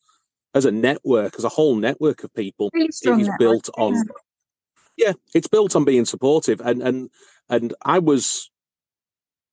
as 0.53 0.65
a 0.65 0.71
network, 0.71 1.35
as 1.37 1.43
a 1.43 1.49
whole 1.49 1.75
network 1.75 2.23
of 2.23 2.33
people, 2.33 2.69
really 2.73 2.89
it 2.89 3.19
is 3.19 3.29
built 3.37 3.69
on 3.77 3.95
yeah, 4.97 5.13
it's 5.33 5.47
built 5.47 5.75
on 5.75 5.85
being 5.85 6.05
supportive, 6.05 6.59
and 6.61 6.81
and 6.81 7.09
and 7.49 7.73
I 7.83 7.99
was 7.99 8.51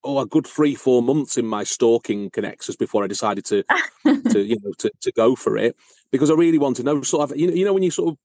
oh 0.03 0.19
a 0.19 0.27
good 0.27 0.47
three 0.47 0.75
four 0.75 1.03
months 1.03 1.37
in 1.37 1.47
my 1.47 1.65
stalking 1.65 2.31
Connexus 2.31 2.79
before 2.79 3.05
I 3.05 3.07
decided 3.07 3.45
to 3.47 3.63
to 4.05 4.41
you 4.43 4.57
know 4.63 4.73
to, 4.79 4.91
to 5.01 5.13
go 5.13 5.37
for 5.37 5.57
it 5.57 5.77
because 6.11 6.31
I 6.31 6.35
really 6.35 6.59
wanted 6.59 6.79
to 6.79 6.83
know 6.85 7.03
sort 7.03 7.31
of 7.31 7.37
you 7.37 7.47
know 7.47 7.55
you 7.55 7.65
know 7.65 7.73
when 7.73 7.83
you 7.83 7.91
sort 7.91 8.13
of 8.13 8.19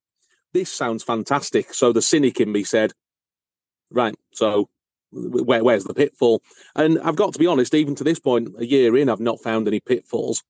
this 0.54 0.72
sounds 0.72 1.04
fantastic. 1.04 1.74
So 1.74 1.94
the 1.94 2.02
cynic 2.02 2.42
in 2.42 2.52
me 2.52 2.64
said, 2.64 2.92
right, 3.92 4.16
so 4.32 4.70
where, 5.12 5.64
where's 5.64 5.84
the 5.84 5.94
pitfall? 5.94 6.42
And 6.76 7.00
I've 7.00 7.16
got 7.16 7.34
to 7.34 7.40
be 7.40 7.48
honest, 7.48 7.74
even 7.74 7.96
to 7.96 8.04
this 8.04 8.20
point, 8.20 8.50
a 8.58 8.66
year 8.66 8.98
in, 8.98 9.10
I've 9.10 9.20
not 9.20 9.42
found 9.42 9.68
any 9.68 9.80
pitfalls. 9.80 10.44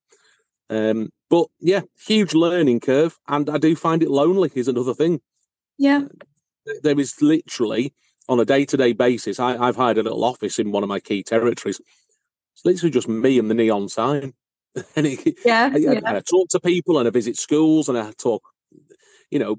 Um, 0.70 1.10
but 1.28 1.48
yeah, 1.60 1.82
huge 2.06 2.34
learning 2.34 2.80
curve, 2.80 3.18
and 3.28 3.50
I 3.50 3.58
do 3.58 3.74
find 3.76 4.02
it 4.02 4.10
lonely. 4.10 4.50
Is 4.54 4.68
another 4.68 4.94
thing. 4.94 5.20
Yeah, 5.78 6.02
there 6.82 6.98
is 6.98 7.20
literally 7.20 7.94
on 8.28 8.40
a 8.40 8.44
day-to-day 8.44 8.92
basis. 8.92 9.40
I, 9.40 9.64
have 9.64 9.76
hired 9.76 9.98
a 9.98 10.02
little 10.02 10.24
office 10.24 10.58
in 10.58 10.72
one 10.72 10.82
of 10.82 10.88
my 10.88 11.00
key 11.00 11.22
territories. 11.22 11.80
It's 12.54 12.64
literally 12.64 12.90
just 12.90 13.08
me 13.08 13.38
and 13.38 13.50
the 13.50 13.54
neon 13.54 13.88
sign. 13.88 14.34
and 14.96 15.06
it, 15.06 15.38
yeah, 15.44 15.70
I, 15.72 15.76
yeah. 15.76 16.00
I, 16.04 16.16
I 16.16 16.20
talk 16.20 16.48
to 16.50 16.60
people 16.60 16.98
and 16.98 17.06
I 17.06 17.10
visit 17.10 17.36
schools 17.36 17.88
and 17.88 17.98
I 17.98 18.12
talk, 18.12 18.42
you 19.30 19.38
know, 19.38 19.56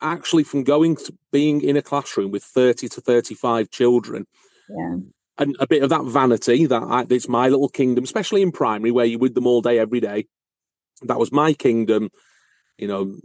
actually 0.00 0.44
from 0.44 0.64
going 0.64 0.96
to 0.96 1.14
being 1.32 1.60
in 1.60 1.76
a 1.76 1.82
classroom 1.82 2.30
with 2.30 2.44
30 2.44 2.88
to 2.88 3.00
35 3.00 3.70
children. 3.70 4.26
Yeah. 4.68 4.96
And 5.36 5.56
a 5.58 5.66
bit 5.66 5.82
of 5.82 5.90
that 5.90 6.04
vanity 6.04 6.66
that 6.66 6.82
I, 6.82 7.04
it's 7.10 7.28
my 7.28 7.48
little 7.48 7.68
kingdom, 7.68 8.04
especially 8.04 8.42
in 8.42 8.52
primary 8.52 8.92
where 8.92 9.04
you're 9.04 9.18
with 9.18 9.34
them 9.34 9.46
all 9.46 9.62
day, 9.62 9.78
every 9.78 10.00
day. 10.00 10.26
That 11.02 11.18
was 11.18 11.32
my 11.32 11.54
kingdom. 11.54 12.10
You 12.78 12.86
know, 12.86 13.16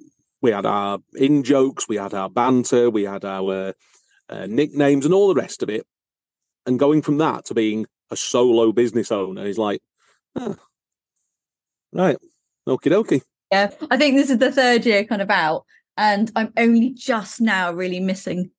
we 0.41 0.51
had 0.51 0.65
our 0.65 0.99
in 1.15 1.43
jokes, 1.43 1.87
we 1.87 1.97
had 1.97 2.13
our 2.13 2.29
banter, 2.29 2.89
we 2.89 3.03
had 3.03 3.25
our 3.25 3.73
uh, 4.27 4.47
nicknames, 4.47 5.05
and 5.05 5.13
all 5.13 5.27
the 5.27 5.39
rest 5.39 5.61
of 5.61 5.69
it. 5.69 5.85
And 6.65 6.79
going 6.79 7.01
from 7.01 7.17
that 7.19 7.45
to 7.45 7.53
being 7.53 7.85
a 8.09 8.15
solo 8.15 8.71
business 8.71 9.11
owner 9.11 9.45
is 9.45 9.57
like, 9.57 9.81
oh, 10.35 10.55
right, 11.93 12.17
okie 12.67 12.91
dokie. 12.91 13.21
Yeah, 13.51 13.71
I 13.89 13.97
think 13.97 14.15
this 14.15 14.29
is 14.29 14.37
the 14.37 14.51
third 14.51 14.85
year 14.85 15.03
kind 15.05 15.21
of 15.21 15.29
out, 15.29 15.65
and 15.99 16.31
I'm 16.35 16.53
only 16.57 16.91
just 16.91 17.41
now 17.41 17.71
really 17.71 17.99
missing 17.99 18.49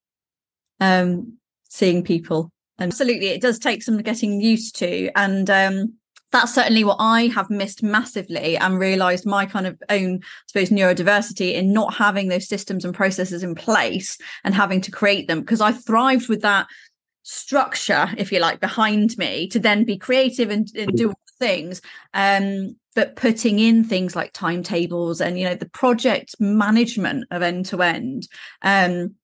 um 0.79 1.39
seeing 1.65 2.05
people. 2.05 2.53
And 2.79 2.93
absolutely, 2.93 3.29
it 3.29 3.41
does 3.41 3.59
take 3.59 3.83
some 3.83 3.99
getting 3.99 4.41
used 4.41 4.77
to. 4.77 5.11
And 5.17 5.51
um 5.51 5.95
that's 6.33 6.55
certainly 6.55 6.85
what 6.85 6.99
I 7.01 7.23
have 7.23 7.51
missed 7.51 7.83
massively 7.83 8.57
and 8.57 8.79
realized 8.79 9.27
my 9.27 9.47
kind 9.47 9.67
of 9.67 9.83
own, 9.89 10.21
I 10.23 10.27
suppose, 10.47 10.71
neurodiversity 10.71 11.55
in 11.55 11.73
not 11.73 11.95
having 11.95 12.29
those 12.29 12.49
systems 12.49 12.85
and 12.85 12.95
processes 12.95 13.43
in 13.43 13.57
place 13.57 14.17
and 14.45 14.55
having 14.55 14.81
to 14.83 14.93
create 14.93 15.27
them 15.27 15.41
because 15.41 15.61
I 15.61 15.73
thrived 15.73 16.29
with 16.29 16.43
that 16.43 16.69
structure, 17.25 18.09
if 18.17 18.31
you 18.31 18.39
like, 18.39 18.61
behind 18.61 19.19
me 19.19 19.49
to 19.49 19.59
then 19.59 19.83
be 19.83 19.99
creative 19.99 20.51
and, 20.51 20.69
and 20.77 20.97
do 20.97 21.13
things. 21.41 21.81
Um, 22.15 22.77
but 22.95 23.17
putting 23.17 23.59
in 23.59 23.85
things 23.85 24.17
like 24.17 24.33
timetables 24.33 25.21
and 25.21 25.39
you 25.39 25.45
know 25.45 25.55
the 25.55 25.69
project 25.69 26.35
management 26.41 27.25
of 27.31 27.43
end 27.43 27.67
to 27.67 27.83
end 27.83 28.27
um 28.63 29.15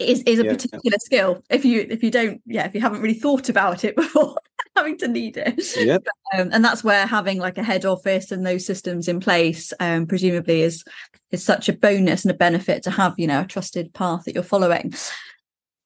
is 0.00 0.22
is 0.22 0.38
a 0.38 0.44
yeah, 0.44 0.52
particular 0.52 0.96
skill. 0.98 1.44
If 1.50 1.64
you 1.64 1.86
if 1.88 2.02
you 2.02 2.10
don't 2.10 2.40
yeah 2.46 2.66
if 2.66 2.74
you 2.74 2.80
haven't 2.80 3.02
really 3.02 3.18
thought 3.18 3.48
about 3.48 3.84
it 3.84 3.94
before 3.96 4.34
having 4.74 4.98
to 4.98 5.08
need 5.08 5.36
it. 5.36 5.62
Yeah. 5.76 5.98
Um, 6.36 6.50
and 6.52 6.64
that's 6.64 6.82
where 6.82 7.06
having 7.06 7.38
like 7.38 7.58
a 7.58 7.62
head 7.62 7.84
office 7.84 8.32
and 8.32 8.46
those 8.46 8.64
systems 8.64 9.08
in 9.08 9.20
place 9.20 9.72
um 9.78 10.06
presumably 10.06 10.62
is 10.62 10.84
is 11.30 11.44
such 11.44 11.68
a 11.68 11.72
bonus 11.72 12.24
and 12.24 12.32
a 12.32 12.36
benefit 12.36 12.82
to 12.84 12.90
have 12.90 13.14
you 13.18 13.26
know 13.26 13.42
a 13.42 13.46
trusted 13.46 13.92
path 13.92 14.24
that 14.24 14.34
you're 14.34 14.42
following 14.42 14.94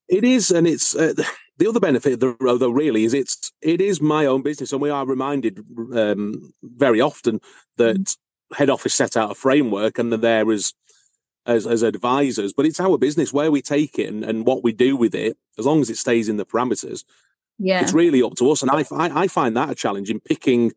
it 0.08 0.24
is 0.24 0.50
and 0.50 0.66
it's 0.66 0.94
uh, 0.94 1.12
the 1.56 1.68
other 1.68 1.80
benefit 1.80 2.14
of 2.14 2.20
the 2.20 2.36
row 2.40 2.58
though 2.58 2.70
really 2.70 3.04
is 3.04 3.14
it's 3.14 3.52
it 3.60 3.80
is 3.80 4.00
my 4.00 4.26
own 4.26 4.42
business 4.42 4.72
and 4.72 4.80
we 4.80 4.90
are 4.90 5.06
reminded 5.06 5.64
um, 5.94 6.52
very 6.62 7.00
often 7.00 7.40
that 7.76 7.96
mm 7.96 8.16
head 8.52 8.70
office 8.70 8.94
set 8.94 9.16
out 9.16 9.30
a 9.30 9.34
framework 9.34 9.98
and 9.98 10.12
they're 10.12 10.18
there 10.18 10.52
as 10.52 10.74
as, 11.46 11.66
as 11.66 11.82
advisors, 11.82 12.54
but 12.54 12.64
it's 12.64 12.80
our 12.80 12.96
business 12.96 13.30
where 13.30 13.50
we 13.50 13.60
take 13.60 13.98
it 13.98 14.08
and, 14.08 14.24
and 14.24 14.46
what 14.46 14.64
we 14.64 14.72
do 14.72 14.96
with 14.96 15.14
it, 15.14 15.36
as 15.58 15.66
long 15.66 15.82
as 15.82 15.90
it 15.90 15.98
stays 15.98 16.26
in 16.26 16.38
the 16.38 16.46
parameters. 16.46 17.04
Yeah, 17.58 17.82
it's 17.82 17.92
really 17.92 18.22
up 18.22 18.34
to 18.36 18.50
us, 18.50 18.62
and 18.62 18.70
I, 18.70 18.84
I, 18.92 19.24
I 19.24 19.28
find 19.28 19.56
that 19.56 19.70
a 19.70 19.74
challenge 19.74 20.10
in 20.10 20.20
picking 20.20 20.72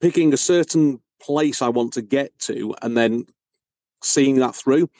picking 0.00 0.32
a 0.32 0.36
certain 0.36 1.00
place 1.20 1.62
I 1.62 1.68
want 1.68 1.94
to 1.94 2.02
get 2.02 2.38
to, 2.40 2.74
and 2.82 2.96
then 2.96 3.24
seeing 4.04 4.36
that 4.36 4.54
through. 4.54 4.90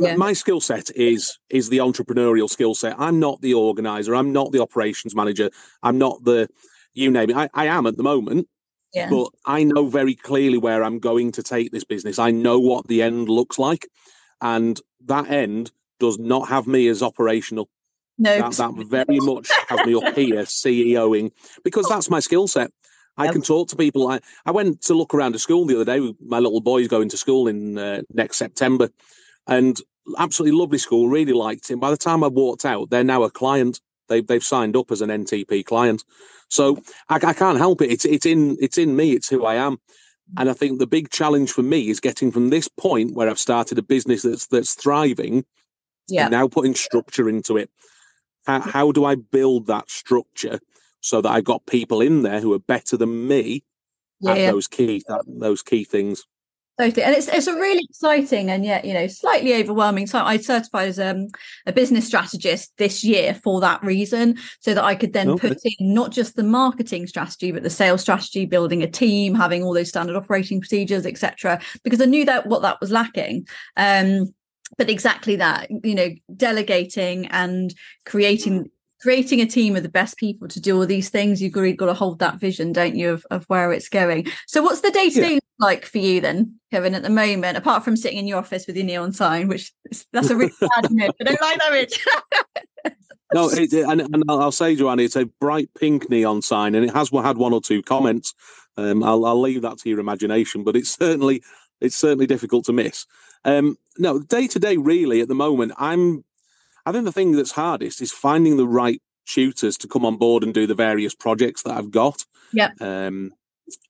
Yeah. 0.00 0.16
My 0.16 0.32
skill 0.32 0.60
set 0.60 0.90
is 0.96 1.38
is 1.50 1.68
the 1.68 1.78
entrepreneurial 1.78 2.48
skill 2.48 2.74
set. 2.74 2.96
I'm 2.98 3.20
not 3.20 3.40
the 3.42 3.54
organizer. 3.54 4.14
I'm 4.14 4.32
not 4.32 4.50
the 4.50 4.60
operations 4.60 5.14
manager. 5.14 5.50
I'm 5.82 5.98
not 5.98 6.24
the 6.24 6.48
you 6.94 7.10
name 7.10 7.30
it. 7.30 7.36
I, 7.36 7.48
I 7.54 7.66
am 7.66 7.86
at 7.86 7.96
the 7.96 8.02
moment, 8.02 8.48
yeah. 8.94 9.08
But 9.08 9.28
I 9.46 9.64
know 9.64 9.86
very 9.86 10.14
clearly 10.14 10.58
where 10.58 10.82
I'm 10.82 10.98
going 10.98 11.32
to 11.32 11.42
take 11.42 11.70
this 11.70 11.84
business. 11.84 12.18
I 12.18 12.30
know 12.30 12.58
what 12.58 12.88
the 12.88 13.02
end 13.02 13.28
looks 13.28 13.58
like. 13.58 13.88
And 14.40 14.80
that 15.04 15.30
end 15.30 15.70
does 15.98 16.18
not 16.18 16.48
have 16.48 16.66
me 16.66 16.88
as 16.88 17.02
operational. 17.02 17.68
No. 18.18 18.36
That, 18.38 18.52
that 18.52 18.86
very 18.88 19.20
much 19.20 19.48
has 19.68 19.86
me 19.86 19.94
up 19.94 20.14
here 20.14 20.42
CEOing 20.42 21.30
because 21.64 21.88
that's 21.88 22.10
my 22.10 22.20
skill 22.20 22.48
set. 22.48 22.70
I 23.16 23.24
yep. 23.24 23.32
can 23.32 23.42
talk 23.42 23.68
to 23.68 23.76
people. 23.76 24.08
I, 24.08 24.20
I 24.44 24.50
went 24.50 24.82
to 24.82 24.94
look 24.94 25.14
around 25.14 25.34
a 25.34 25.38
school 25.38 25.66
the 25.66 25.76
other 25.76 25.84
day. 25.84 26.14
My 26.20 26.38
little 26.38 26.60
boy's 26.60 26.88
going 26.88 27.08
to 27.10 27.16
school 27.16 27.48
in 27.48 27.78
uh, 27.78 28.02
next 28.12 28.38
September 28.38 28.88
and 29.46 29.78
absolutely 30.18 30.58
lovely 30.58 30.78
school. 30.78 31.08
Really 31.08 31.32
liked 31.32 31.70
him. 31.70 31.80
By 31.80 31.90
the 31.90 31.96
time 31.96 32.24
I 32.24 32.28
walked 32.28 32.64
out, 32.64 32.90
they're 32.90 33.04
now 33.04 33.22
a 33.22 33.30
client. 33.30 33.80
They've, 34.08 34.26
they've 34.26 34.42
signed 34.42 34.76
up 34.76 34.90
as 34.90 35.00
an 35.00 35.10
NTP 35.10 35.64
client. 35.64 36.04
So 36.48 36.82
I, 37.08 37.16
I 37.16 37.32
can't 37.32 37.58
help 37.58 37.80
it. 37.80 37.90
It's 37.90 38.04
it's 38.04 38.26
in 38.26 38.56
it's 38.60 38.76
in 38.76 38.96
me. 38.96 39.12
It's 39.12 39.28
who 39.28 39.44
I 39.44 39.54
am. 39.54 39.78
And 40.36 40.48
I 40.48 40.52
think 40.52 40.78
the 40.78 40.86
big 40.86 41.10
challenge 41.10 41.50
for 41.50 41.62
me 41.62 41.88
is 41.88 42.00
getting 42.00 42.30
from 42.30 42.50
this 42.50 42.68
point 42.68 43.14
where 43.14 43.28
I've 43.28 43.38
started 43.38 43.78
a 43.78 43.82
business 43.82 44.22
that's 44.22 44.46
that's 44.46 44.74
thriving, 44.74 45.44
yeah. 46.08 46.28
now 46.28 46.48
putting 46.48 46.74
structure 46.74 47.28
into 47.28 47.56
it. 47.56 47.70
How, 48.46 48.60
how 48.60 48.92
do 48.92 49.04
I 49.04 49.16
build 49.16 49.66
that 49.66 49.90
structure 49.90 50.60
so 51.00 51.20
that 51.20 51.30
I've 51.30 51.44
got 51.44 51.66
people 51.66 52.00
in 52.00 52.22
there 52.22 52.40
who 52.40 52.52
are 52.52 52.58
better 52.58 52.96
than 52.96 53.28
me 53.28 53.64
yeah, 54.20 54.32
at 54.32 54.38
yeah. 54.38 54.50
those 54.50 54.68
key 54.68 55.02
that, 55.08 55.24
those 55.26 55.62
key 55.62 55.84
things? 55.84 56.24
Totally. 56.80 57.02
And 57.02 57.14
it's 57.14 57.28
it's 57.28 57.46
a 57.46 57.54
really 57.54 57.82
exciting 57.90 58.48
and 58.48 58.64
yet, 58.64 58.86
you 58.86 58.94
know, 58.94 59.06
slightly 59.06 59.54
overwhelming 59.54 60.06
time. 60.06 60.24
I 60.24 60.38
certified 60.38 60.88
as 60.88 60.98
um, 60.98 61.28
a 61.66 61.74
business 61.74 62.06
strategist 62.06 62.74
this 62.78 63.04
year 63.04 63.34
for 63.34 63.60
that 63.60 63.82
reason, 63.82 64.38
so 64.60 64.72
that 64.72 64.82
I 64.82 64.94
could 64.94 65.12
then 65.12 65.28
okay. 65.28 65.48
put 65.48 65.58
in 65.62 65.92
not 65.92 66.10
just 66.10 66.36
the 66.36 66.42
marketing 66.42 67.06
strategy, 67.06 67.52
but 67.52 67.64
the 67.64 67.68
sales 67.68 68.00
strategy, 68.00 68.46
building 68.46 68.82
a 68.82 68.90
team, 68.90 69.34
having 69.34 69.62
all 69.62 69.74
those 69.74 69.90
standard 69.90 70.16
operating 70.16 70.58
procedures, 70.58 71.04
etc. 71.04 71.60
Because 71.84 72.00
I 72.00 72.06
knew 72.06 72.24
that 72.24 72.46
what 72.46 72.62
that 72.62 72.80
was 72.80 72.90
lacking. 72.90 73.46
Um, 73.76 74.32
but 74.78 74.88
exactly 74.88 75.36
that, 75.36 75.68
you 75.84 75.94
know, 75.94 76.08
delegating 76.34 77.26
and 77.26 77.74
creating 78.06 78.70
creating 79.02 79.40
a 79.40 79.46
team 79.46 79.76
of 79.76 79.82
the 79.82 79.88
best 79.88 80.16
people 80.18 80.46
to 80.46 80.60
do 80.60 80.76
all 80.76 80.86
these 80.86 81.08
things 81.08 81.40
you've 81.40 81.52
got 81.52 81.86
to 81.86 81.94
hold 81.94 82.18
that 82.18 82.38
vision 82.38 82.70
don't 82.70 82.96
you 82.96 83.10
of, 83.10 83.26
of 83.30 83.46
where 83.46 83.72
it's 83.72 83.88
going 83.88 84.26
so 84.46 84.62
what's 84.62 84.82
the 84.82 84.90
day-to-day 84.90 85.32
yeah. 85.32 85.38
Like 85.60 85.84
for 85.84 85.98
you 85.98 86.20
then 86.20 86.58
kevin 86.72 86.94
at 86.94 87.02
the 87.02 87.10
moment 87.10 87.56
apart 87.56 87.84
from 87.84 87.96
sitting 87.96 88.18
in 88.18 88.26
your 88.26 88.38
office 88.38 88.66
with 88.66 88.76
your 88.76 88.86
neon 88.86 89.12
sign 89.12 89.48
which 89.48 89.72
is, 89.90 90.06
that's 90.12 90.30
a 90.30 90.36
really 90.36 90.52
bad 90.60 90.84
image 90.90 91.12
i 91.20 91.24
don't 91.24 91.40
like 91.40 91.58
that 91.58 91.72
image 91.72 92.06
no 93.34 93.48
it, 93.50 93.72
and, 93.72 94.00
and, 94.00 94.24
i'll 94.28 94.52
say 94.52 94.74
joanne 94.74 95.00
it's 95.00 95.16
a 95.16 95.26
bright 95.40 95.70
pink 95.78 96.10
neon 96.10 96.42
sign 96.42 96.74
and 96.74 96.84
it 96.84 96.92
has 96.92 97.10
had 97.10 97.36
one 97.36 97.52
or 97.52 97.60
two 97.60 97.82
comments 97.82 98.34
um, 98.76 99.02
I'll, 99.02 99.26
I'll 99.26 99.40
leave 99.40 99.62
that 99.62 99.78
to 99.78 99.90
your 99.90 99.98
imagination 99.98 100.64
but 100.64 100.76
it's 100.76 100.90
certainly 100.90 101.42
it's 101.80 101.96
certainly 101.96 102.26
difficult 102.26 102.64
to 102.66 102.72
miss 102.72 103.06
um, 103.44 103.76
no 103.98 104.20
day 104.20 104.46
to 104.46 104.58
day 104.58 104.76
really 104.76 105.20
at 105.20 105.28
the 105.28 105.34
moment 105.34 105.72
i'm 105.76 106.24
I 106.86 106.92
think 106.92 107.04
the 107.04 107.12
thing 107.12 107.32
that's 107.32 107.52
hardest 107.52 108.00
is 108.00 108.12
finding 108.12 108.56
the 108.56 108.66
right 108.66 109.00
tutors 109.26 109.76
to 109.78 109.88
come 109.88 110.04
on 110.04 110.16
board 110.16 110.42
and 110.42 110.52
do 110.52 110.66
the 110.66 110.74
various 110.74 111.14
projects 111.14 111.62
that 111.62 111.76
I've 111.76 111.90
got. 111.90 112.24
Yeah. 112.52 112.70
Um, 112.80 113.32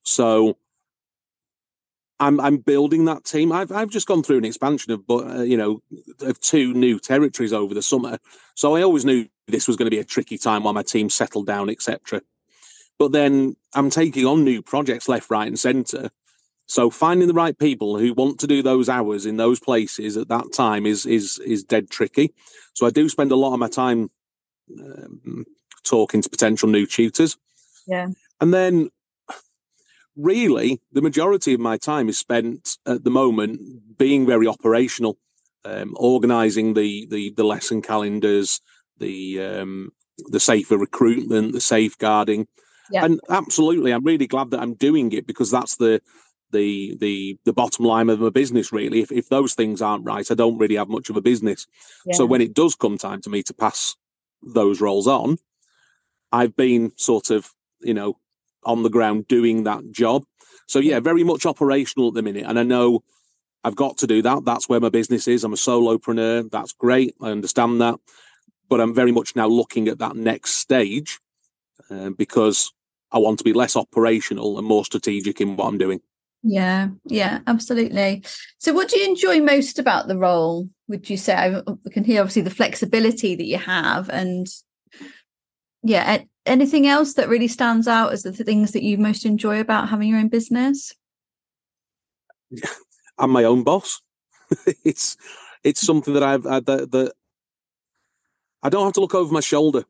so 0.02 0.56
I'm 2.20 2.38
I'm 2.38 2.58
building 2.58 3.06
that 3.06 3.24
team. 3.24 3.50
I've 3.50 3.72
I've 3.72 3.90
just 3.90 4.06
gone 4.06 4.22
through 4.22 4.38
an 4.38 4.44
expansion 4.44 4.92
of 4.92 5.06
but 5.06 5.26
uh, 5.26 5.42
you 5.42 5.56
know 5.56 5.80
of 6.20 6.40
two 6.40 6.72
new 6.72 6.98
territories 6.98 7.52
over 7.52 7.74
the 7.74 7.82
summer. 7.82 8.18
So 8.54 8.76
I 8.76 8.82
always 8.82 9.04
knew 9.04 9.26
this 9.48 9.66
was 9.66 9.76
going 9.76 9.86
to 9.86 9.90
be 9.90 9.98
a 9.98 10.04
tricky 10.04 10.38
time 10.38 10.62
while 10.62 10.74
my 10.74 10.82
team 10.82 11.10
settled 11.10 11.46
down, 11.46 11.70
etc. 11.70 12.20
But 12.98 13.12
then 13.12 13.56
I'm 13.74 13.90
taking 13.90 14.26
on 14.26 14.44
new 14.44 14.62
projects 14.62 15.08
left, 15.08 15.30
right, 15.30 15.48
and 15.48 15.58
centre, 15.58 16.10
so 16.70 16.88
finding 16.88 17.26
the 17.26 17.34
right 17.34 17.58
people 17.58 17.98
who 17.98 18.14
want 18.14 18.38
to 18.40 18.46
do 18.46 18.62
those 18.62 18.88
hours 18.88 19.26
in 19.26 19.38
those 19.38 19.58
places 19.58 20.16
at 20.16 20.28
that 20.28 20.52
time 20.52 20.86
is 20.86 21.04
is 21.04 21.40
is 21.40 21.64
dead 21.64 21.90
tricky. 21.90 22.32
So 22.74 22.86
I 22.86 22.90
do 22.90 23.08
spend 23.08 23.32
a 23.32 23.36
lot 23.36 23.54
of 23.54 23.58
my 23.58 23.68
time 23.68 24.08
um, 24.78 25.46
talking 25.82 26.22
to 26.22 26.30
potential 26.30 26.68
new 26.68 26.86
tutors. 26.86 27.36
Yeah. 27.88 28.10
And 28.40 28.54
then 28.54 28.90
really 30.16 30.80
the 30.92 31.02
majority 31.02 31.54
of 31.54 31.60
my 31.60 31.76
time 31.76 32.08
is 32.08 32.18
spent 32.18 32.76
at 32.86 33.04
the 33.04 33.10
moment 33.10 33.98
being 33.98 34.26
very 34.26 34.46
operational, 34.46 35.18
um, 35.64 35.94
organizing 35.96 36.74
the, 36.74 37.06
the 37.10 37.32
the 37.36 37.44
lesson 37.44 37.82
calendars, 37.82 38.60
the 38.98 39.40
um, 39.40 39.90
the 40.28 40.40
safer 40.40 40.78
recruitment, 40.78 41.52
the 41.52 41.60
safeguarding. 41.60 42.46
Yeah. 42.90 43.04
And 43.04 43.20
absolutely, 43.28 43.92
I'm 43.92 44.04
really 44.04 44.26
glad 44.26 44.50
that 44.50 44.60
I'm 44.60 44.74
doing 44.74 45.12
it 45.12 45.26
because 45.26 45.50
that's 45.50 45.76
the 45.76 46.00
the 46.52 46.96
the 47.00 47.38
the 47.44 47.52
bottom 47.52 47.84
line 47.84 48.10
of 48.10 48.20
my 48.20 48.30
business 48.30 48.72
really 48.72 49.00
if, 49.00 49.12
if 49.12 49.28
those 49.28 49.54
things 49.54 49.80
aren't 49.80 50.04
right 50.04 50.30
i 50.30 50.34
don't 50.34 50.58
really 50.58 50.76
have 50.76 50.88
much 50.88 51.08
of 51.08 51.16
a 51.16 51.20
business 51.20 51.66
yeah. 52.04 52.16
so 52.16 52.26
when 52.26 52.40
it 52.40 52.54
does 52.54 52.74
come 52.74 52.98
time 52.98 53.20
to 53.20 53.30
me 53.30 53.42
to 53.42 53.54
pass 53.54 53.96
those 54.42 54.80
roles 54.80 55.06
on 55.06 55.38
i've 56.32 56.56
been 56.56 56.92
sort 56.96 57.30
of 57.30 57.50
you 57.80 57.94
know 57.94 58.16
on 58.64 58.82
the 58.82 58.90
ground 58.90 59.28
doing 59.28 59.64
that 59.64 59.90
job. 59.90 60.24
So 60.66 60.78
yeah 60.78 61.00
very 61.00 61.24
much 61.24 61.46
operational 61.46 62.08
at 62.08 62.14
the 62.14 62.22
minute 62.22 62.44
and 62.46 62.58
i 62.58 62.62
know 62.62 63.02
i've 63.64 63.76
got 63.76 63.98
to 63.98 64.06
do 64.06 64.22
that. 64.22 64.44
That's 64.44 64.68
where 64.68 64.80
my 64.80 64.88
business 64.88 65.26
is. 65.26 65.44
I'm 65.44 65.52
a 65.52 65.56
solopreneur. 65.56 66.50
That's 66.50 66.72
great. 66.72 67.14
I 67.20 67.30
understand 67.30 67.80
that. 67.80 67.96
But 68.68 68.80
i'm 68.80 68.94
very 68.94 69.12
much 69.12 69.34
now 69.34 69.48
looking 69.48 69.88
at 69.88 69.98
that 69.98 70.16
next 70.16 70.52
stage 70.52 71.18
uh, 71.90 72.10
because 72.10 72.72
i 73.10 73.18
want 73.18 73.38
to 73.38 73.44
be 73.44 73.52
less 73.52 73.74
operational 73.74 74.58
and 74.58 74.66
more 74.66 74.84
strategic 74.84 75.40
in 75.40 75.56
what 75.56 75.66
i'm 75.66 75.78
doing. 75.78 76.00
Yeah, 76.42 76.88
yeah, 77.04 77.40
absolutely. 77.46 78.24
So, 78.58 78.72
what 78.72 78.88
do 78.88 78.98
you 78.98 79.06
enjoy 79.06 79.40
most 79.40 79.78
about 79.78 80.08
the 80.08 80.16
role? 80.16 80.68
Would 80.88 81.10
you 81.10 81.18
say? 81.18 81.34
I 81.34 81.62
can 81.90 82.04
hear 82.04 82.20
obviously 82.22 82.42
the 82.42 82.50
flexibility 82.50 83.34
that 83.34 83.44
you 83.44 83.58
have, 83.58 84.08
and 84.08 84.46
yeah, 85.82 86.22
anything 86.46 86.86
else 86.86 87.14
that 87.14 87.28
really 87.28 87.48
stands 87.48 87.86
out 87.86 88.12
as 88.12 88.22
the 88.22 88.32
things 88.32 88.72
that 88.72 88.82
you 88.82 88.98
most 88.98 89.24
enjoy 89.24 89.60
about 89.60 89.88
having 89.88 90.08
your 90.08 90.18
own 90.18 90.28
business? 90.28 90.94
I'm 93.18 93.30
my 93.30 93.44
own 93.44 93.62
boss. 93.62 94.00
it's 94.84 95.16
it's 95.62 95.80
something 95.80 96.14
that 96.14 96.22
I've 96.22 96.42
that, 96.42 96.66
that 96.66 97.12
I 98.62 98.68
don't 98.68 98.84
have 98.84 98.94
to 98.94 99.00
look 99.00 99.14
over 99.14 99.32
my 99.32 99.40
shoulder. 99.40 99.84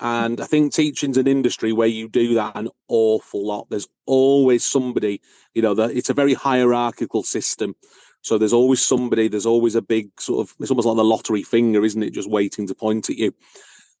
And 0.00 0.40
I 0.40 0.46
think 0.46 0.72
teaching's 0.72 1.16
an 1.16 1.28
industry 1.28 1.72
where 1.72 1.86
you 1.86 2.08
do 2.08 2.34
that 2.34 2.56
an 2.56 2.68
awful 2.88 3.46
lot. 3.46 3.68
There's 3.70 3.86
always 4.04 4.64
somebody, 4.64 5.20
you 5.54 5.62
know, 5.62 5.74
that 5.74 5.92
it's 5.92 6.10
a 6.10 6.14
very 6.14 6.34
hierarchical 6.34 7.22
system. 7.22 7.76
So 8.20 8.36
there's 8.36 8.52
always 8.52 8.84
somebody, 8.84 9.28
there's 9.28 9.46
always 9.46 9.76
a 9.76 9.82
big 9.82 10.08
sort 10.20 10.48
of, 10.48 10.56
it's 10.58 10.70
almost 10.70 10.88
like 10.88 10.96
the 10.96 11.04
lottery 11.04 11.42
finger, 11.42 11.84
isn't 11.84 12.02
it? 12.02 12.14
Just 12.14 12.28
waiting 12.28 12.66
to 12.66 12.74
point 12.74 13.10
at 13.10 13.16
you. 13.16 13.32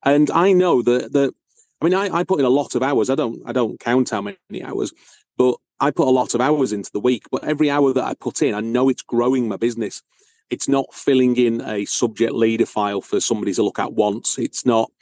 And 0.04 0.28
I 0.32 0.52
know 0.52 0.82
that, 0.82 1.12
that 1.12 1.34
I 1.82 1.84
mean, 1.84 1.94
I, 1.94 2.18
I 2.18 2.22
put 2.22 2.38
in 2.38 2.46
a 2.46 2.50
lot 2.50 2.76
of 2.76 2.82
hours. 2.82 3.10
I 3.10 3.16
don't 3.16 3.42
I 3.44 3.50
don't 3.50 3.80
count 3.80 4.10
how 4.10 4.20
many 4.22 4.62
hours, 4.62 4.92
but 5.36 5.56
I 5.80 5.90
put 5.90 6.06
a 6.06 6.12
lot 6.12 6.32
of 6.32 6.40
hours 6.40 6.72
into 6.72 6.90
the 6.92 7.00
week. 7.00 7.24
But 7.32 7.42
every 7.42 7.70
hour 7.70 7.92
that 7.92 8.04
I 8.04 8.14
put 8.14 8.40
in, 8.40 8.54
I 8.54 8.60
know 8.60 8.88
it's 8.88 9.02
growing 9.02 9.48
my 9.48 9.56
business. 9.56 10.00
It's 10.48 10.68
not 10.68 10.94
filling 10.94 11.36
in 11.36 11.60
a 11.60 11.84
subject 11.86 12.34
leader 12.34 12.66
file 12.66 13.00
for 13.00 13.18
somebody 13.18 13.52
to 13.54 13.64
look 13.64 13.80
at 13.80 13.94
once. 13.94 14.38
It's 14.38 14.64
not 14.64 14.92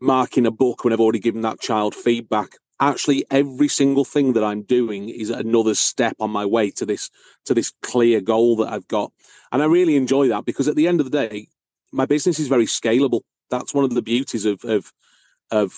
marking 0.00 0.46
a 0.46 0.52
book 0.52 0.84
when 0.84 0.92
I've 0.92 1.00
already 1.00 1.18
given 1.18 1.40
that 1.42 1.58
child 1.58 1.96
feedback. 1.96 2.50
Actually, 2.78 3.24
every 3.28 3.68
single 3.68 4.04
thing 4.04 4.34
that 4.34 4.44
I'm 4.44 4.62
doing 4.62 5.08
is 5.08 5.28
another 5.28 5.74
step 5.74 6.14
on 6.20 6.30
my 6.30 6.46
way 6.46 6.70
to 6.70 6.86
this 6.86 7.10
to 7.46 7.52
this 7.52 7.72
clear 7.82 8.20
goal 8.20 8.54
that 8.56 8.72
I've 8.72 8.86
got. 8.86 9.10
And 9.50 9.60
I 9.60 9.64
really 9.64 9.96
enjoy 9.96 10.28
that 10.28 10.44
because 10.44 10.68
at 10.68 10.76
the 10.76 10.86
end 10.86 11.00
of 11.00 11.10
the 11.10 11.28
day, 11.28 11.48
my 11.90 12.06
business 12.06 12.38
is 12.38 12.46
very 12.46 12.66
scalable. 12.66 13.22
That's 13.50 13.74
one 13.74 13.82
of 13.82 13.92
the 13.92 14.02
beauties 14.02 14.44
of 14.44 14.64
of 14.64 14.92
of 15.50 15.72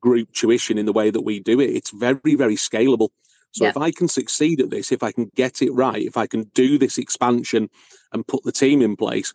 group 0.00 0.32
tuition 0.32 0.78
in 0.78 0.86
the 0.86 0.92
way 0.92 1.10
that 1.10 1.22
we 1.22 1.40
do 1.40 1.60
it. 1.60 1.70
It's 1.70 1.90
very, 1.90 2.34
very 2.34 2.56
scalable. 2.56 3.08
So 3.52 3.64
yeah. 3.64 3.70
if 3.70 3.76
I 3.76 3.90
can 3.90 4.08
succeed 4.08 4.60
at 4.60 4.70
this, 4.70 4.92
if 4.92 5.02
I 5.02 5.12
can 5.12 5.30
get 5.34 5.62
it 5.62 5.72
right, 5.72 6.02
if 6.02 6.16
I 6.16 6.26
can 6.26 6.44
do 6.54 6.78
this 6.78 6.98
expansion 6.98 7.70
and 8.12 8.26
put 8.26 8.44
the 8.44 8.52
team 8.52 8.82
in 8.82 8.96
place, 8.96 9.32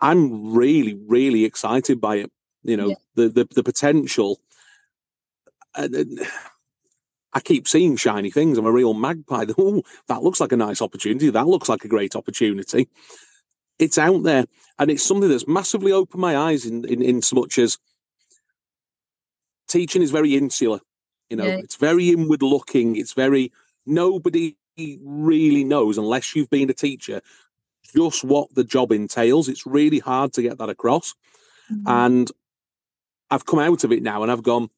I'm 0.00 0.54
really, 0.54 0.98
really 1.06 1.44
excited 1.44 2.00
by 2.00 2.16
it. 2.16 2.32
You 2.62 2.76
know, 2.76 2.88
yeah. 2.88 2.94
the, 3.14 3.28
the 3.28 3.48
the 3.54 3.62
potential. 3.62 4.40
Uh, 5.74 5.88
I 7.32 7.40
keep 7.40 7.66
seeing 7.66 7.96
shiny 7.96 8.30
things. 8.30 8.58
I'm 8.58 8.66
a 8.66 8.72
real 8.72 8.94
magpie. 8.94 9.46
Oh, 9.58 9.82
that 10.06 10.22
looks 10.22 10.40
like 10.40 10.52
a 10.52 10.56
nice 10.56 10.80
opportunity. 10.80 11.30
That 11.30 11.48
looks 11.48 11.68
like 11.68 11.84
a 11.84 11.88
great 11.88 12.14
opportunity. 12.14 12.88
It's 13.78 13.98
out 13.98 14.22
there, 14.22 14.44
and 14.78 14.90
it's 14.90 15.02
something 15.02 15.28
that's 15.28 15.48
massively 15.48 15.92
opened 15.92 16.20
my 16.20 16.36
eyes 16.36 16.64
in 16.64 16.84
in, 16.84 17.02
in 17.02 17.22
so 17.22 17.36
much 17.36 17.58
as 17.58 17.78
teaching 19.74 20.02
is 20.02 20.10
very 20.10 20.36
insular. 20.36 20.80
You 21.30 21.36
know, 21.36 21.46
yeah. 21.46 21.56
it's 21.56 21.76
very 21.76 22.10
inward 22.10 22.42
looking. 22.42 22.96
It's 22.96 23.12
very 23.12 23.52
nobody 23.86 24.56
really 24.76 25.64
knows 25.64 25.98
unless 25.98 26.34
you've 26.34 26.50
been 26.50 26.70
a 26.70 26.74
teacher 26.74 27.20
just 27.94 28.24
what 28.24 28.54
the 28.54 28.64
job 28.64 28.92
entails. 28.92 29.48
It's 29.48 29.66
really 29.66 29.98
hard 29.98 30.32
to 30.34 30.42
get 30.42 30.58
that 30.58 30.68
across. 30.68 31.14
Mm-hmm. 31.72 31.88
And 31.88 32.30
I've 33.30 33.46
come 33.46 33.58
out 33.58 33.84
of 33.84 33.92
it 33.92 34.02
now 34.02 34.22
and 34.22 34.32
I've 34.32 34.42
gone, 34.42 34.68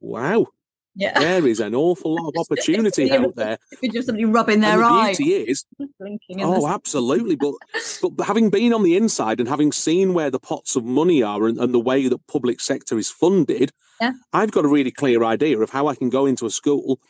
wow, 0.00 0.46
yeah. 0.94 1.18
there 1.18 1.46
is 1.46 1.60
an 1.60 1.74
awful 1.74 2.14
lot 2.14 2.28
of 2.28 2.34
opportunity 2.38 3.10
out 3.10 3.34
there. 3.36 3.58
Just 3.92 4.06
somebody 4.06 4.24
rubbing 4.24 4.60
their 4.60 4.72
and 4.72 4.82
the 4.82 4.86
eye. 4.86 5.14
beauty 5.14 5.50
is, 5.50 5.64
oh, 6.38 6.68
absolutely. 6.68 7.36
But 7.36 7.54
but 8.02 8.26
having 8.26 8.50
been 8.50 8.72
on 8.72 8.82
the 8.82 8.96
inside 8.96 9.40
and 9.40 9.48
having 9.48 9.72
seen 9.72 10.14
where 10.14 10.30
the 10.30 10.40
pots 10.40 10.76
of 10.76 10.84
money 10.84 11.22
are 11.22 11.46
and, 11.46 11.58
and 11.58 11.72
the 11.72 11.80
way 11.80 12.08
that 12.08 12.26
public 12.26 12.60
sector 12.60 12.98
is 12.98 13.10
funded, 13.10 13.72
yeah. 14.00 14.12
I've 14.32 14.52
got 14.52 14.64
a 14.64 14.68
really 14.68 14.90
clear 14.90 15.24
idea 15.24 15.58
of 15.58 15.70
how 15.70 15.86
I 15.86 15.94
can 15.94 16.10
go 16.10 16.26
into 16.26 16.46
a 16.46 16.50
school. 16.50 17.00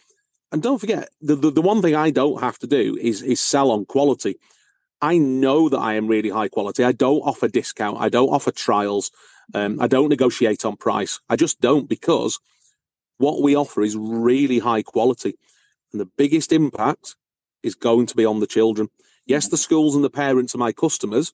And 0.51 0.63
don't 0.63 0.79
forget, 0.79 1.09
the, 1.23 1.35
the, 1.35 1.51
the 1.51 1.63
one 1.63 1.81
thing 1.81 1.95
I 1.95 2.11
don't 2.11 2.41
have 2.41 2.59
to 2.59 2.67
do 2.67 2.99
is 3.01 3.23
is 3.23 3.41
sell 3.41 3.71
on 3.71 3.87
quality. 3.87 4.37
I 5.01 5.19
know 5.19 5.69
that 5.69 5.79
I 5.79 5.95
am 5.95 6.07
really 6.07 6.29
high 6.29 6.49
quality. 6.49 6.85
I 6.85 6.93
don't 6.93 7.23
offer 7.23 7.49
discount. 7.49 7.99
I 7.99 8.09
don't 8.09 8.29
offer 8.29 8.53
trials. 8.53 9.11
Um, 9.53 9.81
I 9.81 9.89
don't 9.89 10.09
negotiate 10.09 10.65
on 10.65 10.77
price. 10.77 11.19
I 11.29 11.35
just 11.35 11.61
don't 11.61 11.89
because 11.89 12.39
what 13.23 13.41
we 13.41 13.55
offer 13.55 13.83
is 13.83 13.97
really 13.97 14.59
high 14.59 14.83
quality. 14.83 15.35
And 15.93 16.01
the 16.01 16.11
biggest 16.19 16.53
impact 16.53 17.15
is 17.63 17.77
going 17.77 18.07
to 18.07 18.17
be 18.17 18.25
on 18.25 18.41
the 18.41 18.49
children. 18.49 18.89
Yes, 19.27 19.47
the 19.47 19.57
schools 19.57 19.95
and 19.95 20.03
the 20.03 20.11
parents 20.11 20.55
are 20.57 20.59
my 20.59 20.73
customers, 20.73 21.33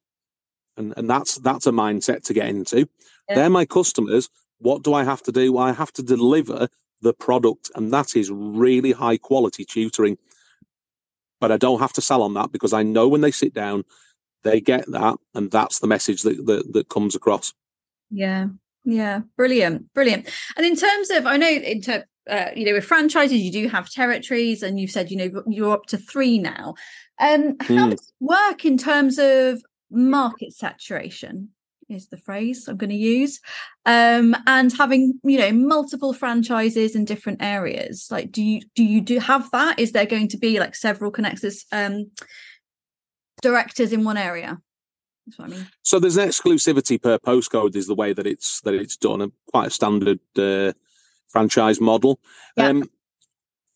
and, 0.76 0.92
and 0.99 1.09
that's 1.09 1.37
that's 1.37 1.66
a 1.66 1.71
mindset 1.71 2.25
to 2.25 2.35
get 2.35 2.49
into. 2.49 2.80
Yeah. 3.28 3.37
They're 3.37 3.50
my 3.50 3.64
customers. 3.64 4.28
What 4.59 4.83
do 4.83 4.92
I 4.92 5.04
have 5.04 5.23
to 5.23 5.33
do? 5.33 5.57
I 5.57 5.73
have 5.73 5.92
to 5.92 6.02
deliver 6.02 6.68
the 7.00 7.14
product, 7.14 7.71
and 7.75 7.90
that 7.92 8.14
is 8.14 8.30
really 8.30 8.92
high 8.92 9.16
quality 9.16 9.64
tutoring. 9.64 10.18
But 11.40 11.52
I 11.52 11.57
don't 11.57 11.80
have 11.80 11.95
to 11.95 12.02
sell 12.02 12.23
on 12.23 12.35
that 12.35 12.52
because 12.52 12.75
I 12.75 12.83
know 12.83 13.09
when 13.09 13.23
they 13.23 13.30
sit 13.30 13.54
down, 13.54 13.85
they 14.42 14.61
get 14.61 14.85
that, 14.88 15.16
and 15.35 15.50
that's 15.50 15.78
the 15.78 15.87
message 15.87 16.21
that 16.23 16.45
that, 16.45 16.73
that 16.75 16.90
comes 16.90 17.14
across. 17.14 17.55
Yeah, 18.11 18.48
yeah, 18.88 19.20
brilliant, 19.37 19.92
brilliant. 19.92 20.31
And 20.57 20.64
in 20.64 20.74
terms 20.74 21.11
of, 21.11 21.27
I 21.27 21.37
know 21.37 21.46
in 21.46 21.83
terms, 21.83 22.05
uh, 22.29 22.46
you 22.57 22.64
know, 22.64 22.72
with 22.72 22.87
franchises, 22.87 23.38
you 23.38 23.53
do 23.53 23.68
have 23.68 23.90
territories, 23.90 24.62
and 24.62 24.81
you've 24.81 24.90
said, 24.90 25.11
you 25.11 25.18
know, 25.18 25.42
you're 25.46 25.74
up 25.74 25.85
to 25.87 25.98
three 25.98 26.38
now. 26.38 26.74
Um, 27.20 27.57
how 27.61 27.87
mm. 27.87 27.90
does 27.90 28.09
it 28.09 28.24
work 28.24 28.64
in 28.64 28.79
terms 28.79 29.18
of 29.18 29.62
market 29.90 30.55
saturation? 30.55 31.51
Is 31.90 32.09
the 32.09 32.16
phrase 32.16 32.66
I'm 32.66 32.79
going 32.79 32.90
to 32.90 32.96
use, 32.96 33.40
um, 33.85 34.35
and 34.46 34.72
having 34.72 35.20
you 35.22 35.38
know 35.38 35.53
multiple 35.53 36.14
franchises 36.14 36.94
in 36.94 37.05
different 37.05 37.42
areas. 37.42 38.09
Like, 38.11 38.33
do 38.33 38.42
you 38.42 38.62
do 38.74 38.85
you 38.85 39.03
do 39.03 39.18
have 39.18 39.51
that? 39.51 39.79
Is 39.79 39.92
there 39.92 40.07
going 40.07 40.29
to 40.29 40.38
be 40.38 40.61
like 40.61 40.74
several 40.74 41.12
Connexus 41.12 41.64
um, 41.72 42.11
directors 43.42 43.92
in 43.92 44.05
one 44.05 44.16
area? 44.16 44.59
That's 45.29 45.38
what 45.38 45.49
I 45.49 45.51
mean. 45.51 45.69
So 45.83 45.99
there's 45.99 46.17
an 46.17 46.29
exclusivity 46.29 47.01
per 47.01 47.19
postcode 47.19 47.77
is 47.77 47.87
the 47.87 47.95
way 47.95 48.12
that 48.12 48.27
it's 48.27 48.61
that 48.62 48.75
it's 48.75 48.97
done, 48.97 49.21
a 49.21 49.31
quite 49.51 49.67
a 49.67 49.71
standard 49.71 50.21
uh, 50.37 50.73
franchise 51.29 51.81
model. 51.81 52.19
Yeah. 52.57 52.69
Um, 52.69 52.91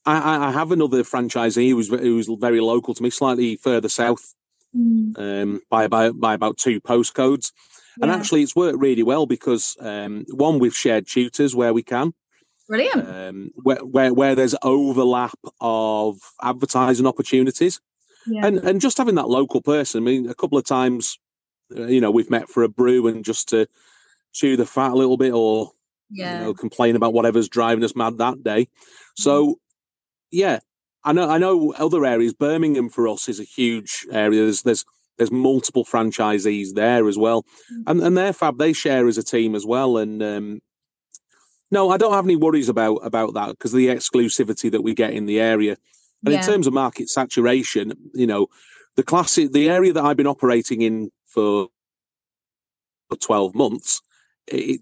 I, 0.05 0.49
I, 0.49 0.51
have 0.51 0.73
another 0.73 1.05
franchisee 1.05 1.71
who's 1.71 1.89
who's 1.89 2.29
very 2.41 2.61
local 2.61 2.95
to 2.95 3.03
me, 3.03 3.11
slightly 3.11 3.57
further 3.57 3.89
south, 3.89 4.35
mm. 4.77 5.17
um, 5.19 5.61
by 5.71 5.85
about 5.85 6.19
by 6.19 6.35
about 6.35 6.57
two 6.57 6.81
postcodes. 6.81 7.53
Yeah. 7.99 8.05
And 8.05 8.11
actually, 8.11 8.43
it's 8.43 8.57
worked 8.57 8.79
really 8.81 9.03
well 9.03 9.27
because 9.27 9.77
um, 9.81 10.25
one, 10.31 10.59
we've 10.59 10.75
shared 10.75 11.07
tutors 11.07 11.55
where 11.55 11.75
we 11.75 11.83
can. 11.83 12.15
Brilliant. 12.67 13.09
Um, 13.09 13.51
where, 13.63 13.85
where 13.85 14.15
where 14.15 14.35
there's 14.35 14.57
overlap 14.63 15.39
of 15.61 16.19
advertising 16.41 17.07
opportunities, 17.07 17.81
yeah. 18.27 18.47
and 18.47 18.59
and 18.59 18.81
just 18.81 18.99
having 18.99 19.17
that 19.17 19.29
local 19.29 19.61
person. 19.61 20.03
I 20.03 20.05
mean, 20.05 20.29
a 20.29 20.35
couple 20.35 20.59
of 20.59 20.65
times 20.65 21.19
you 21.77 22.01
know, 22.01 22.11
we've 22.11 22.31
met 22.31 22.49
for 22.49 22.63
a 22.63 22.69
brew 22.69 23.07
and 23.07 23.25
just 23.25 23.49
to 23.51 23.67
chew 24.33 24.57
the 24.57 24.67
fat 24.67 24.93
a 24.93 24.97
little 24.97 25.17
bit 25.17 25.33
or 25.33 25.73
yeah. 26.11 26.39
you 26.39 26.45
know, 26.47 26.55
complain 26.55 26.97
about 26.97 27.13
whatever's 27.13 27.49
driving 27.49 27.85
us 27.85 27.97
mad 27.97 28.19
that 28.19 28.43
day. 28.43 28.69
So 29.17 29.45
mm-hmm. 29.45 29.53
yeah, 30.31 30.61
I 31.05 31.13
know 31.13 31.29
I 31.29 31.39
know 31.39 31.73
other 31.73 32.05
areas. 32.05 32.35
Birmingham 32.35 32.89
for 32.89 33.09
us 33.09 33.29
is 33.29 33.41
a 33.41 33.45
huge 33.45 34.07
area. 34.11 34.43
There's 34.43 34.63
there's 34.63 34.85
there's 35.19 35.33
multiple 35.33 35.85
franchisees 35.85 36.75
there 36.75 37.09
as 37.09 37.19
well, 37.19 37.43
mm-hmm. 37.43 37.83
and 37.87 38.03
and 38.03 38.17
they're 38.17 38.33
fab. 38.33 38.59
They 38.59 38.73
share 38.73 39.07
as 39.09 39.19
a 39.19 39.23
team 39.23 39.55
as 39.55 39.67
well. 39.67 39.97
And 39.97 40.23
um, 40.23 40.61
no, 41.71 41.91
I 41.91 41.97
don't 41.97 42.13
have 42.13 42.27
any 42.27 42.37
worries 42.37 42.69
about 42.69 42.97
about 42.99 43.35
that 43.35 43.51
because 43.51 43.73
the 43.73 43.89
exclusivity 43.89 44.71
that 44.71 44.83
we 44.83 44.95
get 44.95 45.13
in 45.13 45.27
the 45.27 45.41
area. 45.41 45.77
And 46.25 46.33
yeah. 46.33 46.39
in 46.39 46.47
terms 46.47 46.69
of 46.69 46.73
market 46.73 47.09
saturation, 47.09 47.95
you 48.15 48.29
know, 48.29 48.47
the 48.95 49.03
classic 49.03 49.53
the 49.53 49.69
area 49.69 49.93
that 49.93 50.05
I've 50.05 50.17
been 50.17 50.27
operating 50.27 50.83
in 50.83 51.11
for, 51.33 51.69
for 53.09 53.17
12 53.17 53.55
months, 53.55 54.01
it, 54.47 54.81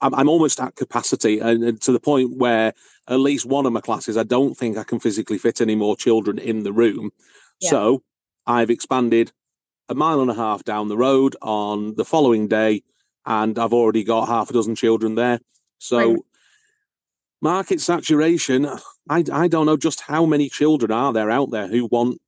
I'm, 0.00 0.14
I'm, 0.14 0.28
almost 0.28 0.60
at 0.60 0.76
capacity 0.76 1.40
and, 1.40 1.62
and, 1.62 1.80
to 1.82 1.92
the 1.92 2.00
point 2.00 2.36
where 2.36 2.72
at 3.08 3.20
least 3.20 3.44
one 3.44 3.66
of 3.66 3.72
my 3.72 3.80
classes, 3.80 4.16
I 4.16 4.22
don't 4.22 4.54
think 4.54 4.78
I 4.78 4.84
can 4.84 4.98
physically 4.98 5.38
fit 5.38 5.60
any 5.60 5.74
more 5.74 5.96
children 5.96 6.38
in 6.38 6.62
the 6.62 6.72
room. 6.72 7.10
Yeah. 7.60 7.70
So 7.70 8.02
I've 8.46 8.70
expanded 8.70 9.32
a 9.88 9.94
mile 9.94 10.20
and 10.20 10.30
a 10.30 10.34
half 10.34 10.64
down 10.64 10.88
the 10.88 10.96
road 10.96 11.36
on 11.42 11.96
the 11.96 12.04
following 12.04 12.48
day, 12.48 12.82
and 13.26 13.58
I've 13.58 13.72
already 13.72 14.04
got 14.04 14.28
half 14.28 14.48
a 14.48 14.52
dozen 14.52 14.74
children 14.74 15.16
there. 15.16 15.40
So 15.78 16.12
right. 16.12 16.20
market 17.42 17.80
saturation, 17.80 18.66
I, 19.08 19.24
I 19.30 19.48
don't 19.48 19.66
know 19.66 19.76
just 19.76 20.02
how 20.02 20.24
many 20.24 20.48
children 20.48 20.92
are 20.92 21.12
there 21.12 21.30
out 21.30 21.50
there 21.50 21.66
who 21.66 21.86
want 21.86 22.20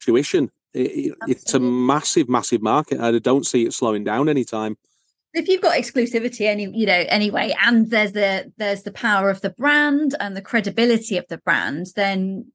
tuition 0.00 0.50
it, 0.76 1.14
it's 1.26 1.54
a 1.54 1.60
massive, 1.60 2.28
massive 2.28 2.62
market. 2.62 3.00
I 3.00 3.18
don't 3.18 3.46
see 3.46 3.64
it 3.64 3.72
slowing 3.72 4.04
down 4.04 4.28
anytime. 4.28 4.76
If 5.34 5.48
you've 5.48 5.60
got 5.60 5.76
exclusivity, 5.76 6.46
any 6.46 6.70
you 6.72 6.86
know, 6.86 7.04
anyway, 7.08 7.54
and 7.62 7.90
there's 7.90 8.12
the 8.12 8.52
there's 8.56 8.84
the 8.84 8.92
power 8.92 9.28
of 9.28 9.40
the 9.42 9.50
brand 9.50 10.14
and 10.18 10.36
the 10.36 10.42
credibility 10.42 11.18
of 11.18 11.26
the 11.28 11.38
brand, 11.38 11.88
then 11.94 12.50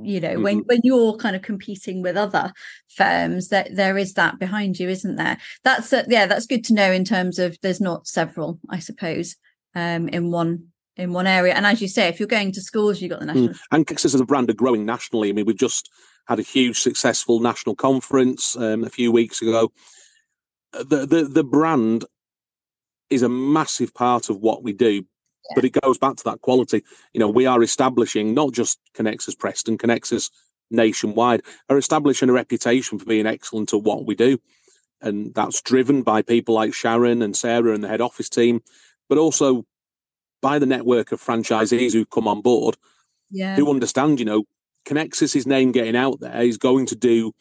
you 0.00 0.20
know 0.20 0.30
mm-hmm. 0.30 0.42
when 0.42 0.58
when 0.60 0.80
you're 0.82 1.16
kind 1.16 1.36
of 1.36 1.42
competing 1.42 2.00
with 2.00 2.16
other 2.16 2.52
firms 2.88 3.48
that 3.48 3.68
there 3.74 3.98
is 3.98 4.14
that 4.14 4.38
behind 4.38 4.78
you 4.78 4.88
isn't 4.88 5.16
there 5.16 5.36
that's 5.64 5.92
a, 5.92 6.04
yeah 6.08 6.24
that's 6.24 6.46
good 6.46 6.64
to 6.64 6.72
know 6.72 6.90
in 6.90 7.04
terms 7.04 7.38
of 7.38 7.58
there's 7.60 7.80
not 7.80 8.06
several 8.06 8.58
i 8.70 8.78
suppose 8.78 9.36
um 9.74 10.08
in 10.08 10.30
one 10.30 10.71
in 10.96 11.12
one 11.12 11.26
area 11.26 11.54
and 11.54 11.66
as 11.66 11.80
you 11.80 11.88
say 11.88 12.08
if 12.08 12.20
you're 12.20 12.26
going 12.26 12.52
to 12.52 12.60
schools 12.60 13.00
you've 13.00 13.10
got 13.10 13.20
the 13.20 13.26
mm. 13.26 13.34
national 13.34 13.48
mm. 13.48 13.58
and 13.70 13.86
Connexus 13.86 14.14
as 14.14 14.20
a 14.20 14.24
brand 14.24 14.50
are 14.50 14.54
growing 14.54 14.84
nationally 14.84 15.30
i 15.30 15.32
mean 15.32 15.46
we've 15.46 15.56
just 15.56 15.90
had 16.26 16.38
a 16.38 16.42
huge 16.42 16.78
successful 16.80 17.40
national 17.40 17.74
conference 17.74 18.56
um, 18.56 18.84
a 18.84 18.90
few 18.90 19.10
weeks 19.10 19.42
ago. 19.42 19.72
The, 20.72 21.06
the 21.06 21.24
the 21.24 21.44
brand 21.44 22.04
is 23.10 23.22
a 23.22 23.28
massive 23.28 23.92
part 23.92 24.30
of 24.30 24.38
what 24.38 24.62
we 24.62 24.72
do, 24.72 24.92
yeah. 24.92 25.54
but 25.54 25.64
it 25.64 25.80
goes 25.80 25.98
back 25.98 26.16
to 26.16 26.24
that 26.24 26.40
quality. 26.40 26.82
You 27.12 27.20
know, 27.20 27.28
we 27.28 27.46
are 27.46 27.62
establishing 27.62 28.34
not 28.34 28.52
just 28.52 28.78
Connexus 28.94 29.38
Preston, 29.38 29.76
Connexus 29.76 30.30
nationwide, 30.70 31.42
are 31.68 31.76
establishing 31.76 32.30
a 32.30 32.32
reputation 32.32 32.98
for 32.98 33.04
being 33.04 33.26
excellent 33.26 33.74
at 33.74 33.82
what 33.82 34.06
we 34.06 34.14
do. 34.14 34.38
And 35.02 35.34
that's 35.34 35.60
driven 35.60 36.02
by 36.02 36.22
people 36.22 36.54
like 36.54 36.72
Sharon 36.72 37.20
and 37.20 37.36
Sarah 37.36 37.74
and 37.74 37.84
the 37.84 37.88
head 37.88 38.00
office 38.00 38.30
team, 38.30 38.62
but 39.08 39.18
also 39.18 39.66
by 40.42 40.58
the 40.58 40.66
network 40.66 41.12
of 41.12 41.22
franchisees 41.22 41.92
who 41.92 42.04
come 42.04 42.28
on 42.28 42.42
board, 42.42 42.76
yeah. 43.30 43.56
who 43.56 43.70
understand, 43.70 44.18
you 44.18 44.26
know, 44.26 44.44
Connexus's 44.84 45.46
name 45.46 45.72
getting 45.72 45.96
out 45.96 46.20
there, 46.20 46.42
he's 46.42 46.58
going 46.58 46.86
to 46.86 46.96
do 46.96 47.32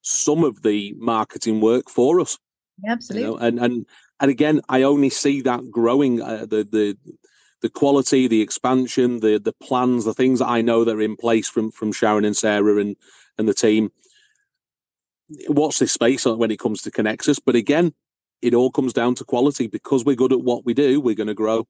some 0.00 0.44
of 0.44 0.62
the 0.62 0.94
marketing 0.96 1.60
work 1.60 1.90
for 1.90 2.20
us. 2.20 2.38
Yeah, 2.82 2.92
absolutely. 2.92 3.28
You 3.28 3.34
know? 3.34 3.38
And 3.38 3.58
and 3.58 3.86
and 4.20 4.30
again, 4.30 4.60
I 4.68 4.82
only 4.82 5.10
see 5.10 5.42
that 5.42 5.70
growing. 5.70 6.22
Uh, 6.22 6.46
the 6.46 6.64
the 6.64 6.96
the 7.62 7.68
quality, 7.70 8.28
the 8.28 8.42
expansion, 8.42 9.20
the 9.20 9.38
the 9.38 9.52
plans, 9.52 10.04
the 10.04 10.14
things 10.14 10.38
that 10.38 10.48
I 10.48 10.60
know 10.60 10.84
that 10.84 10.96
are 10.96 11.02
in 11.02 11.16
place 11.16 11.48
from 11.48 11.70
from 11.70 11.92
Sharon 11.92 12.24
and 12.24 12.36
Sarah 12.36 12.78
and 12.78 12.96
and 13.38 13.48
the 13.48 13.54
team. 13.54 13.90
Watch 15.48 15.78
this 15.78 15.92
space 15.92 16.26
when 16.26 16.50
it 16.50 16.58
comes 16.58 16.82
to 16.82 16.90
Connexus, 16.90 17.40
but 17.44 17.56
again, 17.56 17.94
it 18.42 18.54
all 18.54 18.70
comes 18.70 18.92
down 18.92 19.14
to 19.16 19.24
quality 19.24 19.66
because 19.66 20.04
we're 20.04 20.14
good 20.14 20.32
at 20.32 20.42
what 20.42 20.66
we 20.66 20.74
do. 20.74 21.00
We're 21.00 21.14
going 21.14 21.28
to 21.28 21.34
grow. 21.34 21.66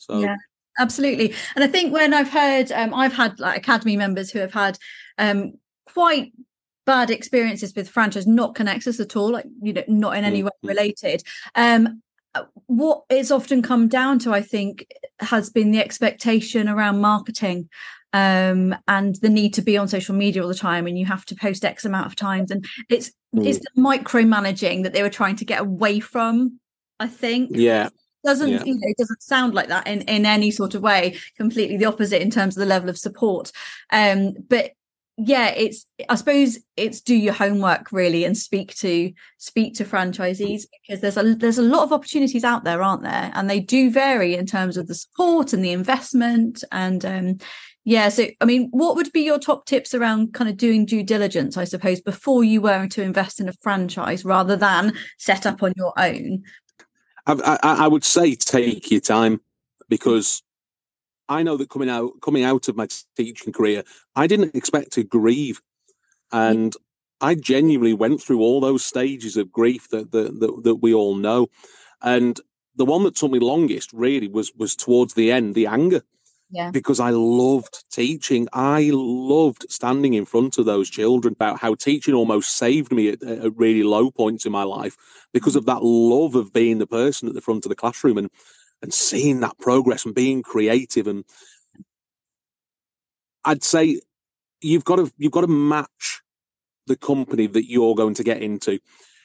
So 0.00 0.20
yeah, 0.20 0.36
absolutely. 0.78 1.34
And 1.54 1.62
I 1.62 1.68
think 1.68 1.92
when 1.92 2.12
I've 2.12 2.30
heard, 2.30 2.72
um, 2.72 2.92
I've 2.94 3.12
had 3.12 3.38
like 3.38 3.58
academy 3.58 3.96
members 3.96 4.30
who 4.30 4.40
have 4.40 4.52
had 4.52 4.78
um, 5.18 5.52
quite 5.86 6.32
bad 6.86 7.10
experiences 7.10 7.74
with 7.74 7.88
franchise, 7.88 8.26
not 8.26 8.54
Connexus 8.54 8.98
at 8.98 9.14
all, 9.14 9.30
like 9.30 9.46
you 9.62 9.72
know, 9.72 9.84
not 9.86 10.16
in 10.16 10.24
any 10.24 10.42
way 10.42 10.50
mm-hmm. 10.50 10.68
related. 10.68 11.22
Um, 11.54 12.02
uh, 12.34 12.44
what 12.66 13.02
it's 13.10 13.30
often 13.30 13.62
come 13.62 13.88
down 13.88 14.18
to, 14.20 14.32
I 14.32 14.40
think, 14.40 14.86
has 15.20 15.50
been 15.50 15.72
the 15.72 15.80
expectation 15.80 16.68
around 16.68 17.00
marketing 17.00 17.68
um, 18.12 18.74
and 18.88 19.16
the 19.16 19.28
need 19.28 19.54
to 19.54 19.62
be 19.62 19.76
on 19.76 19.88
social 19.88 20.14
media 20.14 20.42
all 20.42 20.48
the 20.48 20.54
time 20.54 20.86
and 20.86 20.98
you 20.98 21.06
have 21.06 21.24
to 21.26 21.34
post 21.34 21.64
x 21.64 21.84
amount 21.84 22.06
of 22.06 22.16
times 22.16 22.50
and 22.50 22.64
it's 22.88 23.12
mm. 23.34 23.46
it's 23.46 23.60
the 23.60 23.80
micromanaging 23.80 24.82
that 24.82 24.92
they 24.92 25.02
were 25.02 25.10
trying 25.10 25.36
to 25.36 25.44
get 25.44 25.60
away 25.60 26.00
from 26.00 26.58
i 26.98 27.06
think 27.06 27.50
yeah 27.52 27.88
doesn't 28.24 28.48
yeah. 28.48 28.64
you 28.64 28.74
know 28.74 28.80
it 28.82 28.96
doesn't 28.96 29.22
sound 29.22 29.54
like 29.54 29.68
that 29.68 29.86
in 29.86 30.02
in 30.02 30.26
any 30.26 30.50
sort 30.50 30.74
of 30.74 30.82
way 30.82 31.16
completely 31.36 31.76
the 31.76 31.84
opposite 31.84 32.22
in 32.22 32.30
terms 32.30 32.56
of 32.56 32.60
the 32.60 32.66
level 32.66 32.88
of 32.88 32.98
support 32.98 33.52
um 33.92 34.34
but 34.48 34.72
yeah 35.16 35.48
it's 35.48 35.86
i 36.08 36.14
suppose 36.14 36.58
it's 36.76 37.00
do 37.00 37.14
your 37.14 37.34
homework 37.34 37.92
really 37.92 38.24
and 38.24 38.38
speak 38.38 38.74
to 38.74 39.12
speak 39.38 39.74
to 39.74 39.84
franchisees 39.84 40.62
because 40.82 41.00
there's 41.00 41.16
a 41.16 41.34
there's 41.34 41.58
a 41.58 41.62
lot 41.62 41.82
of 41.82 41.92
opportunities 41.92 42.44
out 42.44 42.64
there 42.64 42.82
aren't 42.82 43.02
there 43.02 43.30
and 43.34 43.50
they 43.50 43.60
do 43.60 43.90
vary 43.90 44.34
in 44.34 44.46
terms 44.46 44.76
of 44.76 44.86
the 44.86 44.94
support 44.94 45.52
and 45.52 45.64
the 45.64 45.72
investment 45.72 46.64
and 46.72 47.04
um 47.04 47.36
yeah. 47.84 48.10
So, 48.10 48.26
I 48.40 48.44
mean, 48.44 48.68
what 48.72 48.94
would 48.96 49.10
be 49.12 49.22
your 49.22 49.38
top 49.38 49.64
tips 49.64 49.94
around 49.94 50.34
kind 50.34 50.50
of 50.50 50.56
doing 50.56 50.84
due 50.84 51.02
diligence, 51.02 51.56
I 51.56 51.64
suppose, 51.64 52.00
before 52.00 52.44
you 52.44 52.60
were 52.60 52.86
to 52.88 53.02
invest 53.02 53.40
in 53.40 53.48
a 53.48 53.54
franchise 53.62 54.24
rather 54.24 54.54
than 54.54 54.92
set 55.18 55.46
up 55.46 55.62
on 55.62 55.72
your 55.76 55.92
own? 55.96 56.44
I, 57.26 57.58
I, 57.62 57.84
I 57.84 57.88
would 57.88 58.04
say 58.04 58.34
take 58.34 58.90
your 58.90 59.00
time 59.00 59.40
because 59.88 60.42
I 61.28 61.42
know 61.42 61.56
that 61.56 61.70
coming 61.70 61.88
out 61.88 62.20
coming 62.22 62.44
out 62.44 62.68
of 62.68 62.76
my 62.76 62.88
teaching 63.16 63.52
career, 63.52 63.84
I 64.16 64.26
didn't 64.26 64.54
expect 64.54 64.92
to 64.92 65.04
grieve, 65.04 65.60
and 66.32 66.74
I 67.20 67.34
genuinely 67.34 67.94
went 67.94 68.22
through 68.22 68.40
all 68.40 68.60
those 68.60 68.84
stages 68.84 69.36
of 69.36 69.52
grief 69.52 69.88
that 69.90 70.12
that, 70.12 70.40
that, 70.40 70.64
that 70.64 70.76
we 70.76 70.92
all 70.92 71.14
know, 71.14 71.48
and 72.02 72.40
the 72.74 72.84
one 72.84 73.04
that 73.04 73.16
took 73.16 73.30
me 73.30 73.38
longest 73.38 73.92
really 73.92 74.28
was 74.28 74.52
was 74.56 74.74
towards 74.74 75.14
the 75.14 75.30
end, 75.30 75.54
the 75.54 75.66
anger 75.66 76.02
yeah. 76.50 76.70
because 76.70 77.00
I 77.00 77.10
loved 77.10 77.84
teaching. 77.90 78.48
I 78.52 78.90
loved 78.92 79.66
standing 79.70 80.14
in 80.14 80.24
front 80.24 80.58
of 80.58 80.66
those 80.66 80.90
children 80.90 81.32
about 81.32 81.60
how 81.60 81.74
teaching 81.74 82.14
almost 82.14 82.56
saved 82.56 82.92
me 82.92 83.10
at, 83.10 83.22
at 83.22 83.56
really 83.56 83.82
low 83.82 84.10
points 84.10 84.46
in 84.46 84.52
my 84.52 84.64
life 84.64 84.96
because 85.32 85.52
mm-hmm. 85.52 85.58
of 85.58 85.66
that 85.66 85.82
love 85.82 86.34
of 86.34 86.52
being 86.52 86.78
the 86.78 86.86
person 86.86 87.28
at 87.28 87.34
the 87.34 87.40
front 87.40 87.64
of 87.64 87.70
the 87.70 87.76
classroom 87.76 88.18
and 88.18 88.30
and 88.82 88.94
seeing 88.94 89.40
that 89.40 89.58
progress 89.58 90.06
and 90.06 90.14
being 90.14 90.42
creative 90.42 91.06
and 91.06 91.24
I'd 93.44 93.62
say 93.62 94.00
you've 94.60 94.84
got 94.84 94.96
to 94.96 95.12
you've 95.16 95.32
got 95.32 95.42
to 95.42 95.46
match 95.46 96.22
the 96.86 96.96
company 96.96 97.46
that 97.46 97.70
you're 97.70 97.94
going 97.94 98.14
to 98.14 98.24
get 98.24 98.42
into. 98.42 98.78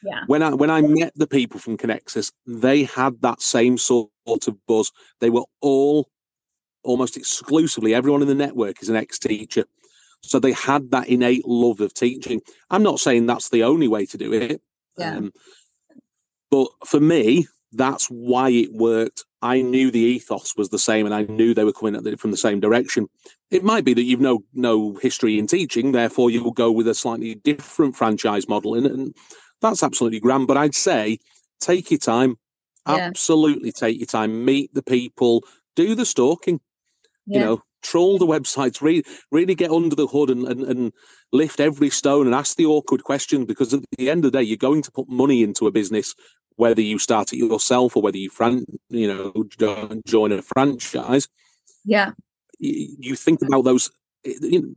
Yeah. 0.04 0.22
When 0.28 0.44
I 0.44 0.54
when 0.54 0.70
I 0.70 0.82
met 0.82 1.14
the 1.16 1.28
people 1.28 1.60
from 1.60 1.78
Connexus, 1.78 2.32
they 2.46 2.84
had 2.84 3.22
that 3.22 3.42
same 3.42 3.78
sort 3.78 4.10
of 4.28 4.66
buzz. 4.68 4.92
They 5.20 5.30
were 5.30 5.46
all 5.62 6.10
almost 6.86 7.17
exclusively 7.17 7.93
everyone 7.93 8.21
in 8.21 8.28
the 8.28 8.36
network 8.36 8.82
is 8.82 8.89
an 8.89 8.95
ex-teacher. 8.95 9.65
So 10.21 10.39
they 10.39 10.54
had 10.54 10.91
that 10.91 11.08
innate 11.08 11.45
love 11.45 11.82
of 11.82 11.93
teaching. 11.93 12.41
I'm 12.69 12.84
not 12.84 13.00
saying 13.00 13.26
that's 13.26 13.50
the 13.50 13.63
only 13.63 13.88
way 13.88 14.06
to 14.08 14.17
do 14.17 14.34
it. 14.34 14.62
Yeah. 14.98 15.17
Um, 15.17 15.34
but 16.50 16.67
for 16.86 17.00
me, 17.00 17.48
that's 17.71 18.08
why 18.08 18.50
it 18.50 18.74
worked. 18.74 19.26
I 19.41 19.62
knew 19.62 19.91
the 19.91 20.00
ethos 20.00 20.56
was 20.58 20.69
the 20.69 20.80
same 20.80 21.06
and 21.06 21.13
I 21.13 21.24
knew 21.24 21.54
they 21.54 21.63
were 21.63 21.74
coming 21.74 21.95
at 21.95 22.08
it 22.08 22.19
from 22.19 22.32
the 22.32 22.38
same 22.38 22.60
direction. 22.60 23.08
It 23.52 23.63
might 23.63 23.86
be 23.86 23.93
that 23.93 24.04
you've 24.04 24.21
no 24.21 24.43
no 24.54 24.95
history 24.95 25.38
in 25.38 25.45
teaching, 25.45 25.91
therefore 25.91 26.32
you'll 26.32 26.52
go 26.52 26.71
with 26.71 26.88
a 26.88 26.95
slightly 26.95 27.36
different 27.36 27.95
franchise 27.95 28.50
model 28.50 28.76
it. 28.76 28.86
And 28.86 29.13
that's 29.62 29.84
absolutely 29.84 30.19
grand. 30.19 30.48
But 30.48 30.58
I'd 30.58 30.74
say 30.74 31.19
take 31.60 31.91
your 31.91 32.00
time. 32.00 32.38
Yeah. 32.88 32.95
Absolutely 32.95 33.71
take 33.71 33.98
your 33.98 34.08
time. 34.08 34.45
Meet 34.45 34.74
the 34.74 34.84
people, 34.84 35.43
do 35.76 35.93
the 35.93 36.06
stalking 36.06 36.62
yeah. 37.26 37.40
you 37.40 37.46
know 37.46 37.64
troll 37.84 38.18
the 38.18 38.26
websites 38.26 38.82
really 38.82 39.04
really 39.32 39.54
get 39.54 39.70
under 39.70 39.96
the 39.96 40.08
hood 40.08 40.32
and, 40.32 40.48
and, 40.48 40.64
and 40.64 40.92
lift 41.32 41.60
every 41.60 41.90
stone 41.90 42.26
and 42.26 42.34
ask 42.34 42.58
the 42.58 42.66
awkward 42.66 43.04
questions 43.04 43.46
because 43.46 43.74
at 43.76 43.82
the 43.98 44.10
end 44.10 44.26
of 44.26 44.32
the 44.32 44.40
day 44.40 44.44
you're 44.44 44.58
going 44.58 44.82
to 44.82 44.92
put 44.92 45.08
money 45.08 45.44
into 45.44 45.68
a 45.68 45.72
business 45.72 46.16
whether 46.56 46.82
you 46.82 46.98
start 47.00 47.34
it 47.34 47.38
yourself 47.38 47.96
or 47.96 48.02
whether 48.02 48.18
you 48.18 48.30
fran- 48.30 48.66
you 48.90 49.08
know 49.08 49.46
join 50.06 50.32
a 50.32 50.42
franchise. 50.42 51.28
Yeah. 51.84 52.12
You, 52.60 52.96
you 53.00 53.16
think 53.16 53.42
about 53.42 53.64
those 53.64 53.92
eh, 54.26 54.34
you 54.42 54.62
know, 54.62 54.76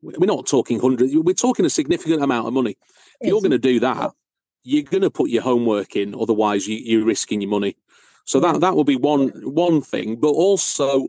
we're 0.00 0.26
not 0.26 0.46
talking 0.46 0.80
hundreds 0.80 1.14
we're 1.14 1.34
talking 1.34 1.66
a 1.66 1.70
significant 1.70 2.22
amount 2.22 2.46
of 2.46 2.52
money. 2.52 2.76
If 3.20 3.28
you're 3.28 3.40
going 3.40 3.50
to 3.50 3.58
do 3.58 3.80
that 3.80 4.12
you're 4.62 4.84
going 4.84 5.02
to 5.02 5.10
put 5.10 5.30
your 5.30 5.42
homework 5.42 5.96
in 5.96 6.14
otherwise 6.14 6.68
you, 6.68 6.76
you're 6.76 7.04
risking 7.04 7.40
your 7.40 7.50
money. 7.50 7.76
So 8.24 8.40
that 8.40 8.60
that 8.60 8.76
will 8.76 8.84
be 8.84 8.96
one 8.96 9.28
one 9.42 9.80
thing 9.80 10.16
but 10.16 10.28
also 10.28 11.08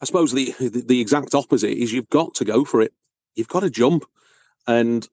I 0.00 0.06
suppose 0.06 0.32
the, 0.32 0.54
the, 0.58 0.82
the 0.86 1.00
exact 1.00 1.34
opposite 1.34 1.76
is 1.76 1.92
you've 1.92 2.08
got 2.08 2.34
to 2.36 2.44
go 2.44 2.64
for 2.64 2.80
it. 2.80 2.92
You've 3.34 3.48
got 3.48 3.60
to 3.60 3.70
jump. 3.70 4.04
And 4.66 5.06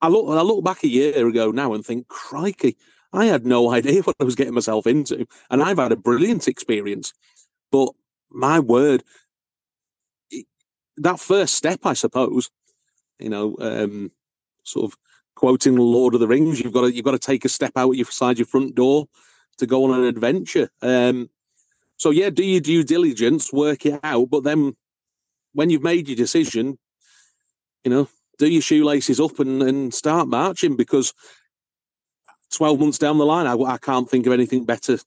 I 0.00 0.08
look 0.08 0.28
I 0.28 0.42
look 0.42 0.64
back 0.64 0.84
a 0.84 0.88
year 0.88 1.26
ago 1.26 1.50
now 1.50 1.72
and 1.72 1.84
think, 1.84 2.08
crikey, 2.08 2.76
I 3.12 3.26
had 3.26 3.46
no 3.46 3.70
idea 3.74 4.02
what 4.02 4.16
I 4.20 4.24
was 4.24 4.34
getting 4.34 4.54
myself 4.54 4.86
into, 4.86 5.26
and 5.50 5.62
I've 5.62 5.78
had 5.78 5.92
a 5.92 5.96
brilliant 5.96 6.48
experience. 6.48 7.12
But 7.70 7.90
my 8.30 8.60
word, 8.60 9.02
that 10.96 11.20
first 11.20 11.54
step, 11.54 11.80
I 11.84 11.94
suppose, 11.94 12.50
you 13.18 13.28
know, 13.28 13.56
um, 13.60 14.12
sort 14.64 14.92
of 14.92 14.98
quoting 15.34 15.76
Lord 15.76 16.14
of 16.14 16.20
the 16.20 16.28
Rings, 16.28 16.60
you've 16.60 16.72
got 16.72 16.82
to 16.82 16.94
you've 16.94 17.04
got 17.04 17.12
to 17.12 17.18
take 17.18 17.44
a 17.44 17.48
step 17.48 17.72
out 17.76 17.92
your 17.92 18.06
side 18.06 18.38
your 18.38 18.46
front 18.46 18.74
door 18.74 19.06
to 19.58 19.66
go 19.66 19.84
on 19.84 19.98
an 19.98 20.04
adventure. 20.04 20.68
Um, 20.82 21.30
so 21.96 22.10
yeah, 22.10 22.30
do 22.30 22.44
your 22.44 22.60
due 22.60 22.84
diligence, 22.84 23.52
work 23.52 23.86
it 23.86 24.00
out, 24.02 24.30
but 24.30 24.44
then 24.44 24.76
when 25.52 25.70
you've 25.70 25.82
made 25.82 26.08
your 26.08 26.16
decision, 26.16 26.78
you 27.84 27.90
know, 27.90 28.08
do 28.38 28.48
your 28.48 28.62
shoelaces 28.62 29.20
up 29.20 29.38
and, 29.38 29.62
and 29.62 29.94
start 29.94 30.28
marching 30.28 30.76
because 30.76 31.12
12 32.54 32.80
months 32.80 32.98
down 32.98 33.18
the 33.18 33.26
line, 33.26 33.46
I, 33.46 33.54
I 33.54 33.78
can't 33.78 34.08
think 34.08 34.26
of 34.26 34.32
anything 34.32 34.64
better 34.64 34.98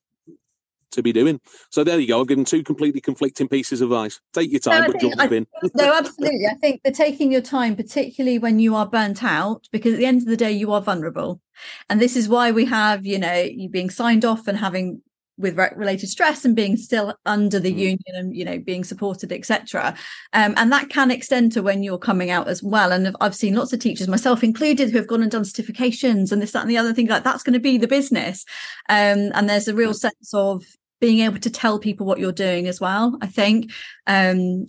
to 0.92 1.04
be 1.04 1.12
doing. 1.12 1.40
So 1.70 1.84
there 1.84 2.00
you 2.00 2.08
go. 2.08 2.22
I've 2.22 2.28
given 2.28 2.46
two 2.46 2.64
completely 2.64 3.02
conflicting 3.02 3.48
pieces 3.48 3.82
of 3.82 3.92
advice. 3.92 4.20
Take 4.34 4.52
your 4.52 4.60
time, 4.60 4.84
no, 4.84 4.92
but 4.92 5.02
jump 5.02 5.20
I, 5.20 5.28
in. 5.28 5.48
no, 5.76 5.94
absolutely. 5.94 6.48
I 6.50 6.56
think 6.56 6.82
the 6.84 6.92
taking 6.92 7.32
your 7.32 7.42
time, 7.42 7.76
particularly 7.76 8.40
when 8.40 8.60
you 8.60 8.76
are 8.76 8.86
burnt 8.86 9.24
out, 9.24 9.68
because 9.72 9.94
at 9.94 10.00
the 10.00 10.06
end 10.06 10.22
of 10.22 10.28
the 10.28 10.38
day, 10.38 10.52
you 10.52 10.72
are 10.72 10.82
vulnerable. 10.82 11.42
And 11.90 12.02
this 12.02 12.16
is 12.16 12.30
why 12.30 12.52
we 12.52 12.66
have, 12.66 13.06
you 13.06 13.20
know, 13.20 13.34
you 13.34 13.70
being 13.70 13.90
signed 13.90 14.24
off 14.24 14.48
and 14.48 14.58
having 14.58 15.02
with 15.38 15.58
related 15.76 16.08
stress 16.08 16.46
and 16.46 16.56
being 16.56 16.76
still 16.76 17.14
under 17.26 17.60
the 17.60 17.74
mm. 17.74 17.78
union 17.78 18.16
and 18.16 18.36
you 18.36 18.44
know 18.44 18.58
being 18.60 18.84
supported 18.84 19.32
etc 19.32 19.96
um, 20.34 20.54
and 20.58 20.72
that 20.72 20.90
can 20.90 21.12
extend 21.12 21.52
to 21.52 21.62
when 21.62 21.84
you're 21.84 21.98
coming 21.98 22.30
out 22.30 22.48
as 22.48 22.64
well. 22.64 22.92
And 22.92 23.16
i've 23.22 23.36
seen 23.36 23.56
lots 23.56 23.74
of 23.74 23.80
teachers 23.80 24.08
myself 24.08 24.44
included 24.44 24.90
who 24.90 24.98
have 24.98 25.08
gone 25.08 25.22
and 25.22 25.32
done 25.32 25.44
certifications 25.44 26.32
and 26.32 26.42
this 26.42 26.52
that 26.52 26.62
and 26.62 26.70
the 26.70 26.78
other 26.78 26.94
thing 26.94 27.08
like 27.08 27.24
that's 27.24 27.44
going 27.44 27.54
to 27.54 27.60
be 27.60 27.78
the 27.78 27.88
business. 27.88 28.46
Um, 28.90 29.32
and 29.34 29.50
there's 29.50 29.68
a 29.68 29.76
real 29.76 29.94
sense 29.94 30.34
of 30.34 30.64
being 31.00 31.20
able 31.20 31.40
to 31.40 31.50
tell 31.50 31.78
people 31.78 32.08
what 32.08 32.18
you're 32.18 32.32
doing 32.32 32.66
as 32.66 32.82
well 32.82 33.16
i 33.22 33.28
think 33.28 33.72
um, 34.08 34.66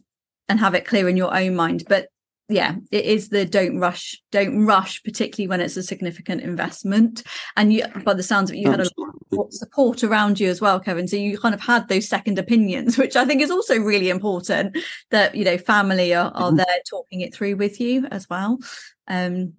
and 0.48 0.58
have 0.58 0.74
it 0.74 0.86
clear 0.86 1.08
in 1.08 1.16
your 1.16 1.34
own 1.36 1.54
mind. 1.54 1.84
But 1.88 2.08
yeah 2.48 2.76
it 2.90 3.04
is 3.04 3.28
the 3.28 3.44
don't 3.44 3.78
rush 3.78 4.20
don't 4.32 4.64
rush 4.64 5.02
particularly 5.02 5.46
when 5.48 5.60
it's 5.60 5.76
a 5.76 5.82
significant 5.82 6.40
investment. 6.40 7.22
And 7.56 7.72
you 7.72 7.84
by 8.04 8.14
the 8.14 8.22
sounds 8.22 8.50
of 8.50 8.56
it 8.56 8.60
you 8.60 8.70
had 8.70 8.80
a 8.80 8.88
lot 8.96 9.46
of 9.46 9.52
support 9.52 10.02
around 10.02 10.40
you 10.40 10.48
as 10.48 10.60
well 10.60 10.80
kevin. 10.80 11.08
So 11.08 11.16
you 11.16 11.38
kind 11.38 11.54
of 11.54 11.60
had 11.60 11.88
those 11.88 12.08
second 12.08 12.38
opinions 12.38 12.96
which 12.98 13.16
i 13.16 13.24
think 13.24 13.42
is 13.42 13.50
also 13.50 13.78
really 13.78 14.08
important 14.08 14.78
that 15.10 15.34
you 15.34 15.44
know 15.44 15.58
family 15.58 16.14
are, 16.14 16.32
are 16.34 16.48
mm-hmm. 16.48 16.56
there 16.56 16.66
talking 16.88 17.20
it 17.20 17.34
through 17.34 17.56
with 17.56 17.80
you 17.80 18.06
as 18.10 18.28
well. 18.28 18.58
Um 19.06 19.52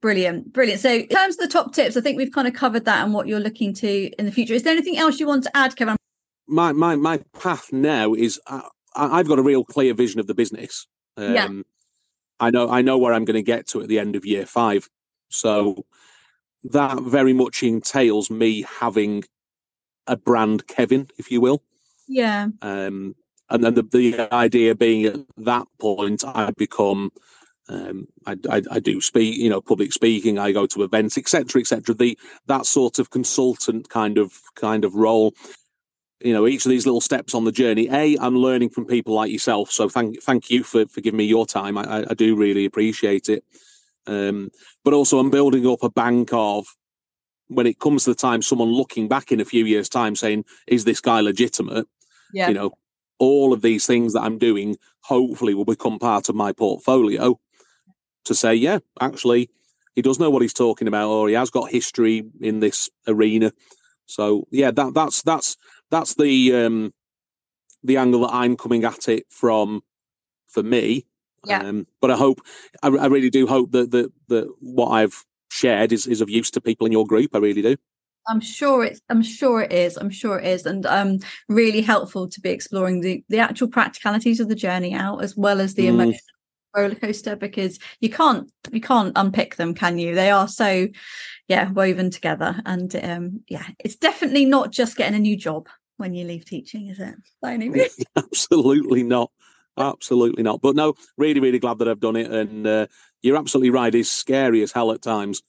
brilliant 0.00 0.52
brilliant. 0.52 0.80
So 0.80 0.90
in 0.90 1.08
terms 1.08 1.34
of 1.34 1.40
the 1.40 1.52
top 1.52 1.72
tips 1.74 1.96
i 1.96 2.00
think 2.00 2.16
we've 2.16 2.32
kind 2.32 2.46
of 2.46 2.54
covered 2.54 2.84
that 2.84 3.04
and 3.04 3.12
what 3.12 3.26
you're 3.26 3.40
looking 3.40 3.74
to 3.74 4.10
in 4.18 4.26
the 4.26 4.32
future. 4.32 4.54
Is 4.54 4.62
there 4.62 4.72
anything 4.72 4.96
else 4.96 5.18
you 5.18 5.26
want 5.26 5.42
to 5.44 5.56
add 5.56 5.74
kevin? 5.76 5.96
My 6.46 6.72
my 6.72 6.94
my 6.94 7.18
path 7.38 7.72
now 7.72 8.14
is 8.14 8.40
uh, 8.46 8.62
I, 8.94 9.18
have 9.18 9.28
got 9.28 9.38
a 9.38 9.42
real 9.42 9.64
clear 9.64 9.92
vision 9.92 10.18
of 10.18 10.26
the 10.26 10.34
business. 10.34 10.86
Um, 11.16 11.34
yeah. 11.34 11.48
I 12.40 12.50
know 12.50 12.70
I 12.70 12.82
know 12.82 12.98
where 12.98 13.12
I'm 13.12 13.24
going 13.24 13.34
to 13.36 13.42
get 13.42 13.66
to 13.68 13.82
at 13.82 13.88
the 13.88 13.98
end 13.98 14.16
of 14.16 14.24
year 14.24 14.46
five. 14.46 14.88
So 15.28 15.84
that 16.64 17.00
very 17.00 17.32
much 17.32 17.62
entails 17.62 18.30
me 18.30 18.64
having 18.80 19.24
a 20.06 20.16
brand 20.16 20.66
Kevin, 20.66 21.08
if 21.18 21.30
you 21.30 21.40
will. 21.40 21.62
Yeah. 22.08 22.48
Um, 22.62 23.14
and 23.50 23.64
then 23.64 23.74
the, 23.74 23.82
the 23.82 24.34
idea 24.34 24.74
being 24.74 25.04
at 25.06 25.20
that 25.38 25.66
point, 25.78 26.24
I 26.26 26.50
become, 26.56 27.12
um, 27.68 28.08
I, 28.26 28.36
I, 28.50 28.62
I, 28.70 28.80
do 28.80 29.00
speak, 29.00 29.36
you 29.36 29.48
know, 29.48 29.60
public 29.60 29.92
speaking. 29.92 30.38
I 30.38 30.52
go 30.52 30.66
to 30.66 30.82
events, 30.82 31.16
etc., 31.16 31.60
etc. 31.60 31.94
The 31.94 32.18
that 32.46 32.66
sort 32.66 32.98
of 32.98 33.10
consultant 33.10 33.88
kind 33.88 34.18
of 34.18 34.40
kind 34.54 34.84
of 34.84 34.94
role. 34.94 35.34
You 36.20 36.32
know, 36.32 36.46
each 36.46 36.66
of 36.66 36.70
these 36.70 36.84
little 36.84 37.00
steps 37.00 37.34
on 37.34 37.44
the 37.44 37.52
journey. 37.52 37.88
A, 37.90 38.16
I'm 38.18 38.36
learning 38.36 38.70
from 38.70 38.86
people 38.86 39.14
like 39.14 39.30
yourself. 39.30 39.70
So 39.70 39.88
thank 39.88 40.20
thank 40.22 40.50
you 40.50 40.64
for 40.64 40.86
for 40.86 41.00
giving 41.00 41.18
me 41.18 41.24
your 41.24 41.46
time. 41.46 41.78
I, 41.78 42.04
I 42.10 42.14
do 42.14 42.34
really 42.34 42.64
appreciate 42.64 43.28
it. 43.28 43.44
Um, 44.06 44.50
but 44.84 44.94
also, 44.94 45.18
I'm 45.18 45.30
building 45.30 45.66
up 45.66 45.82
a 45.82 45.90
bank 45.90 46.30
of 46.32 46.66
when 47.46 47.66
it 47.66 47.78
comes 47.78 48.04
to 48.04 48.10
the 48.10 48.16
time 48.16 48.42
someone 48.42 48.70
looking 48.70 49.08
back 49.08 49.30
in 49.30 49.40
a 49.40 49.44
few 49.44 49.64
years' 49.64 49.88
time 49.88 50.16
saying, 50.16 50.44
"Is 50.66 50.84
this 50.84 51.00
guy 51.00 51.20
legitimate?" 51.20 51.86
Yeah. 52.32 52.48
You 52.48 52.54
know, 52.54 52.72
all 53.18 53.52
of 53.52 53.62
these 53.62 53.86
things 53.86 54.12
that 54.12 54.22
I'm 54.22 54.38
doing 54.38 54.76
hopefully 55.00 55.54
will 55.54 55.64
become 55.64 55.98
part 55.98 56.28
of 56.28 56.34
my 56.34 56.52
portfolio 56.52 57.38
to 58.24 58.34
say, 58.34 58.54
yeah, 58.54 58.78
actually, 59.00 59.50
he 59.94 60.02
does 60.02 60.18
know 60.18 60.30
what 60.30 60.42
he's 60.42 60.54
talking 60.54 60.86
about, 60.86 61.08
or 61.08 61.28
he 61.28 61.34
has 61.34 61.50
got 61.50 61.70
history 61.70 62.24
in 62.40 62.60
this 62.60 62.88
arena. 63.06 63.52
So 64.06 64.46
yeah, 64.50 64.70
that 64.70 64.94
that's 64.94 65.22
that's 65.22 65.56
that's 65.90 66.14
the 66.14 66.54
um 66.54 66.92
the 67.82 67.96
angle 67.96 68.22
that 68.22 68.34
I'm 68.34 68.56
coming 68.56 68.84
at 68.84 69.08
it 69.08 69.24
from 69.30 69.82
for 70.46 70.62
me. 70.62 71.06
Yeah. 71.46 71.62
Um, 71.62 71.86
but 72.00 72.10
I 72.10 72.16
hope, 72.16 72.40
I, 72.82 72.88
I 72.88 73.06
really 73.06 73.30
do 73.30 73.46
hope 73.46 73.70
that 73.72 73.90
that 73.92 74.12
that 74.28 74.52
what 74.60 74.88
I've 74.88 75.24
shared 75.50 75.92
is 75.92 76.06
is 76.06 76.20
of 76.20 76.28
use 76.30 76.50
to 76.52 76.60
people 76.60 76.86
in 76.86 76.92
your 76.92 77.06
group. 77.06 77.34
I 77.34 77.38
really 77.38 77.62
do. 77.62 77.76
I'm 78.28 78.40
sure 78.40 78.84
it's 78.84 79.00
I'm 79.08 79.22
sure 79.22 79.62
it 79.62 79.72
is. 79.72 79.96
I'm 79.96 80.10
sure 80.10 80.38
it 80.38 80.46
is. 80.46 80.66
And 80.66 80.84
um 80.86 81.20
really 81.48 81.80
helpful 81.80 82.28
to 82.28 82.40
be 82.40 82.50
exploring 82.50 83.00
the 83.00 83.24
the 83.28 83.38
actual 83.38 83.68
practicalities 83.68 84.40
of 84.40 84.48
the 84.48 84.54
journey 84.54 84.92
out 84.92 85.22
as 85.22 85.36
well 85.36 85.60
as 85.60 85.74
the 85.74 85.86
mm. 85.86 85.88
emotional 85.88 86.20
roller 86.76 86.94
coaster 86.94 87.36
because 87.36 87.78
you 88.00 88.10
can't 88.10 88.52
you 88.70 88.80
can't 88.80 89.12
unpick 89.16 89.56
them, 89.56 89.74
can 89.74 89.98
you? 89.98 90.14
They 90.14 90.30
are 90.30 90.48
so 90.48 90.88
yeah, 91.46 91.70
woven 91.70 92.10
together. 92.10 92.60
And 92.66 92.94
um 92.96 93.40
yeah, 93.48 93.66
it's 93.78 93.96
definitely 93.96 94.44
not 94.44 94.72
just 94.72 94.96
getting 94.96 95.16
a 95.16 95.20
new 95.20 95.36
job 95.36 95.68
when 95.98 96.14
you 96.14 96.26
leave 96.26 96.44
teaching, 96.44 96.88
is 96.88 96.98
it? 96.98 97.14
By 97.42 97.52
any 97.52 97.68
means. 97.68 97.96
Absolutely 98.16 99.02
not. 99.02 99.30
Absolutely 99.76 100.42
not. 100.42 100.60
But 100.60 100.74
no, 100.74 100.94
really, 101.16 101.38
really 101.38 101.60
glad 101.60 101.78
that 101.78 101.88
I've 101.88 102.00
done 102.00 102.16
it. 102.16 102.30
And 102.30 102.66
uh, 102.66 102.86
you're 103.22 103.36
absolutely 103.36 103.70
right. 103.70 103.94
It's 103.94 104.10
scary 104.10 104.60
as 104.62 104.72
hell 104.72 104.90
at 104.90 105.02
times 105.02 105.40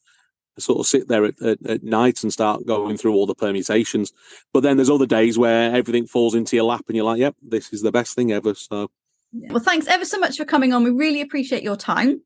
sort 0.60 0.80
of 0.80 0.86
sit 0.86 1.08
there 1.08 1.26
at, 1.26 1.42
at, 1.42 1.66
at, 1.66 1.84
night 1.84 2.24
and 2.24 2.32
start 2.32 2.66
going 2.66 2.98
through 2.98 3.14
all 3.14 3.26
the 3.26 3.36
permutations. 3.36 4.12
But 4.54 4.62
then 4.62 4.78
there's 4.78 4.90
other 4.90 5.06
days 5.06 5.38
where 5.38 5.74
everything 5.74 6.06
falls 6.06 6.36
into 6.36 6.56
your 6.56 6.66
lap 6.66 6.86
and 6.88 6.96
you're 6.96 7.06
like, 7.06 7.20
yep, 7.20 7.36
this 7.42 7.74
is 7.74 7.82
the 7.82 7.92
best 7.92 8.16
thing 8.16 8.32
ever. 8.32 8.54
So, 8.54 8.92
well, 9.32 9.64
thanks 9.64 9.88
ever 9.88 10.06
so 10.06 10.20
much 10.20 10.38
for 10.38 10.46
coming 10.46 10.74
on. 10.74 10.84
We 10.84 10.92
really 10.92 11.22
appreciate 11.22 11.64
your 11.64 11.78
time. 11.78 12.22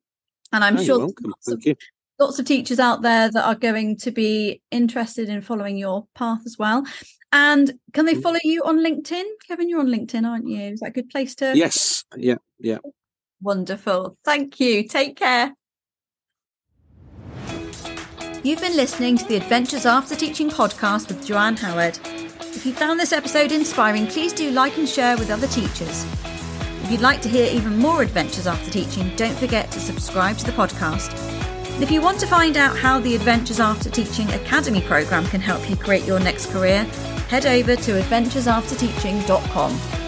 And 0.52 0.64
I'm 0.64 0.78
oh, 0.78 0.84
sure 0.84 0.98
lots 1.00 1.52
of, 1.52 1.64
lots 2.20 2.40
of 2.40 2.46
teachers 2.46 2.80
out 2.80 3.02
there 3.02 3.30
that 3.32 3.46
are 3.46 3.56
going 3.56 3.98
to 3.98 4.12
be 4.12 4.62
interested 4.72 5.30
in 5.30 5.42
following 5.42 5.78
your 5.78 6.08
path 6.16 6.42
as 6.46 6.58
well. 6.58 6.84
And 7.32 7.74
can 7.94 8.06
they 8.06 8.14
mm. 8.14 8.22
follow 8.22 8.40
you 8.44 8.62
on 8.64 8.80
LinkedIn? 8.80 9.24
Kevin, 9.48 9.68
you're 9.68 9.80
on 9.80 9.88
LinkedIn, 9.88 10.26
aren't 10.26 10.48
you? 10.48 10.62
Is 10.62 10.82
that 10.82 10.90
a 10.90 10.92
good 10.92 11.10
place 11.10 11.36
to? 11.36 11.58
Yes. 11.58 12.04
Yeah. 12.16 12.36
Yeah. 12.60 12.78
Wonderful. 13.42 14.18
Thank 14.24 14.60
you. 14.60 14.88
Take 14.88 15.18
care. 15.18 15.54
You've 18.44 18.62
been 18.62 18.76
listening 18.76 19.18
to 19.18 19.26
the 19.26 19.38
Adventures 19.38 19.86
After 19.86 20.16
Teaching 20.16 20.50
podcast 20.50 21.08
with 21.08 21.26
Joanne 21.26 21.56
Howard. 21.58 21.98
If 22.42 22.66
you 22.66 22.74
found 22.74 23.00
this 23.00 23.14
episode 23.14 23.52
inspiring, 23.52 24.06
please 24.06 24.32
do 24.34 24.52
like 24.52 24.78
and 24.78 24.88
share 24.88 25.18
with 25.18 25.32
other 25.32 25.48
teachers. 25.48 26.06
If 26.84 26.92
you'd 26.92 27.02
like 27.02 27.22
to 27.22 27.30
hear 27.30 27.52
even 27.52 27.78
more 27.78 28.02
Adventures 28.02 28.46
After 28.46 28.70
Teaching, 28.70 29.14
don't 29.16 29.38
forget 29.38 29.72
to 29.72 29.80
subscribe 29.80 30.38
to 30.38 30.46
the 30.46 30.52
podcast. 30.52 31.43
And 31.74 31.82
if 31.82 31.90
you 31.90 32.02
want 32.02 32.20
to 32.20 32.28
find 32.28 32.56
out 32.56 32.78
how 32.78 33.00
the 33.00 33.16
Adventures 33.16 33.60
After 33.60 33.90
Teaching 33.90 34.30
Academy 34.32 34.82
program 34.82 35.26
can 35.26 35.42
help 35.42 35.68
you 35.70 35.76
create 35.76 36.06
your 36.06 36.20
next 36.20 36.52
career, 36.52 36.84
head 37.30 37.46
over 37.46 37.76
to 37.76 38.02
adventuresafterteaching.com. 38.02 40.03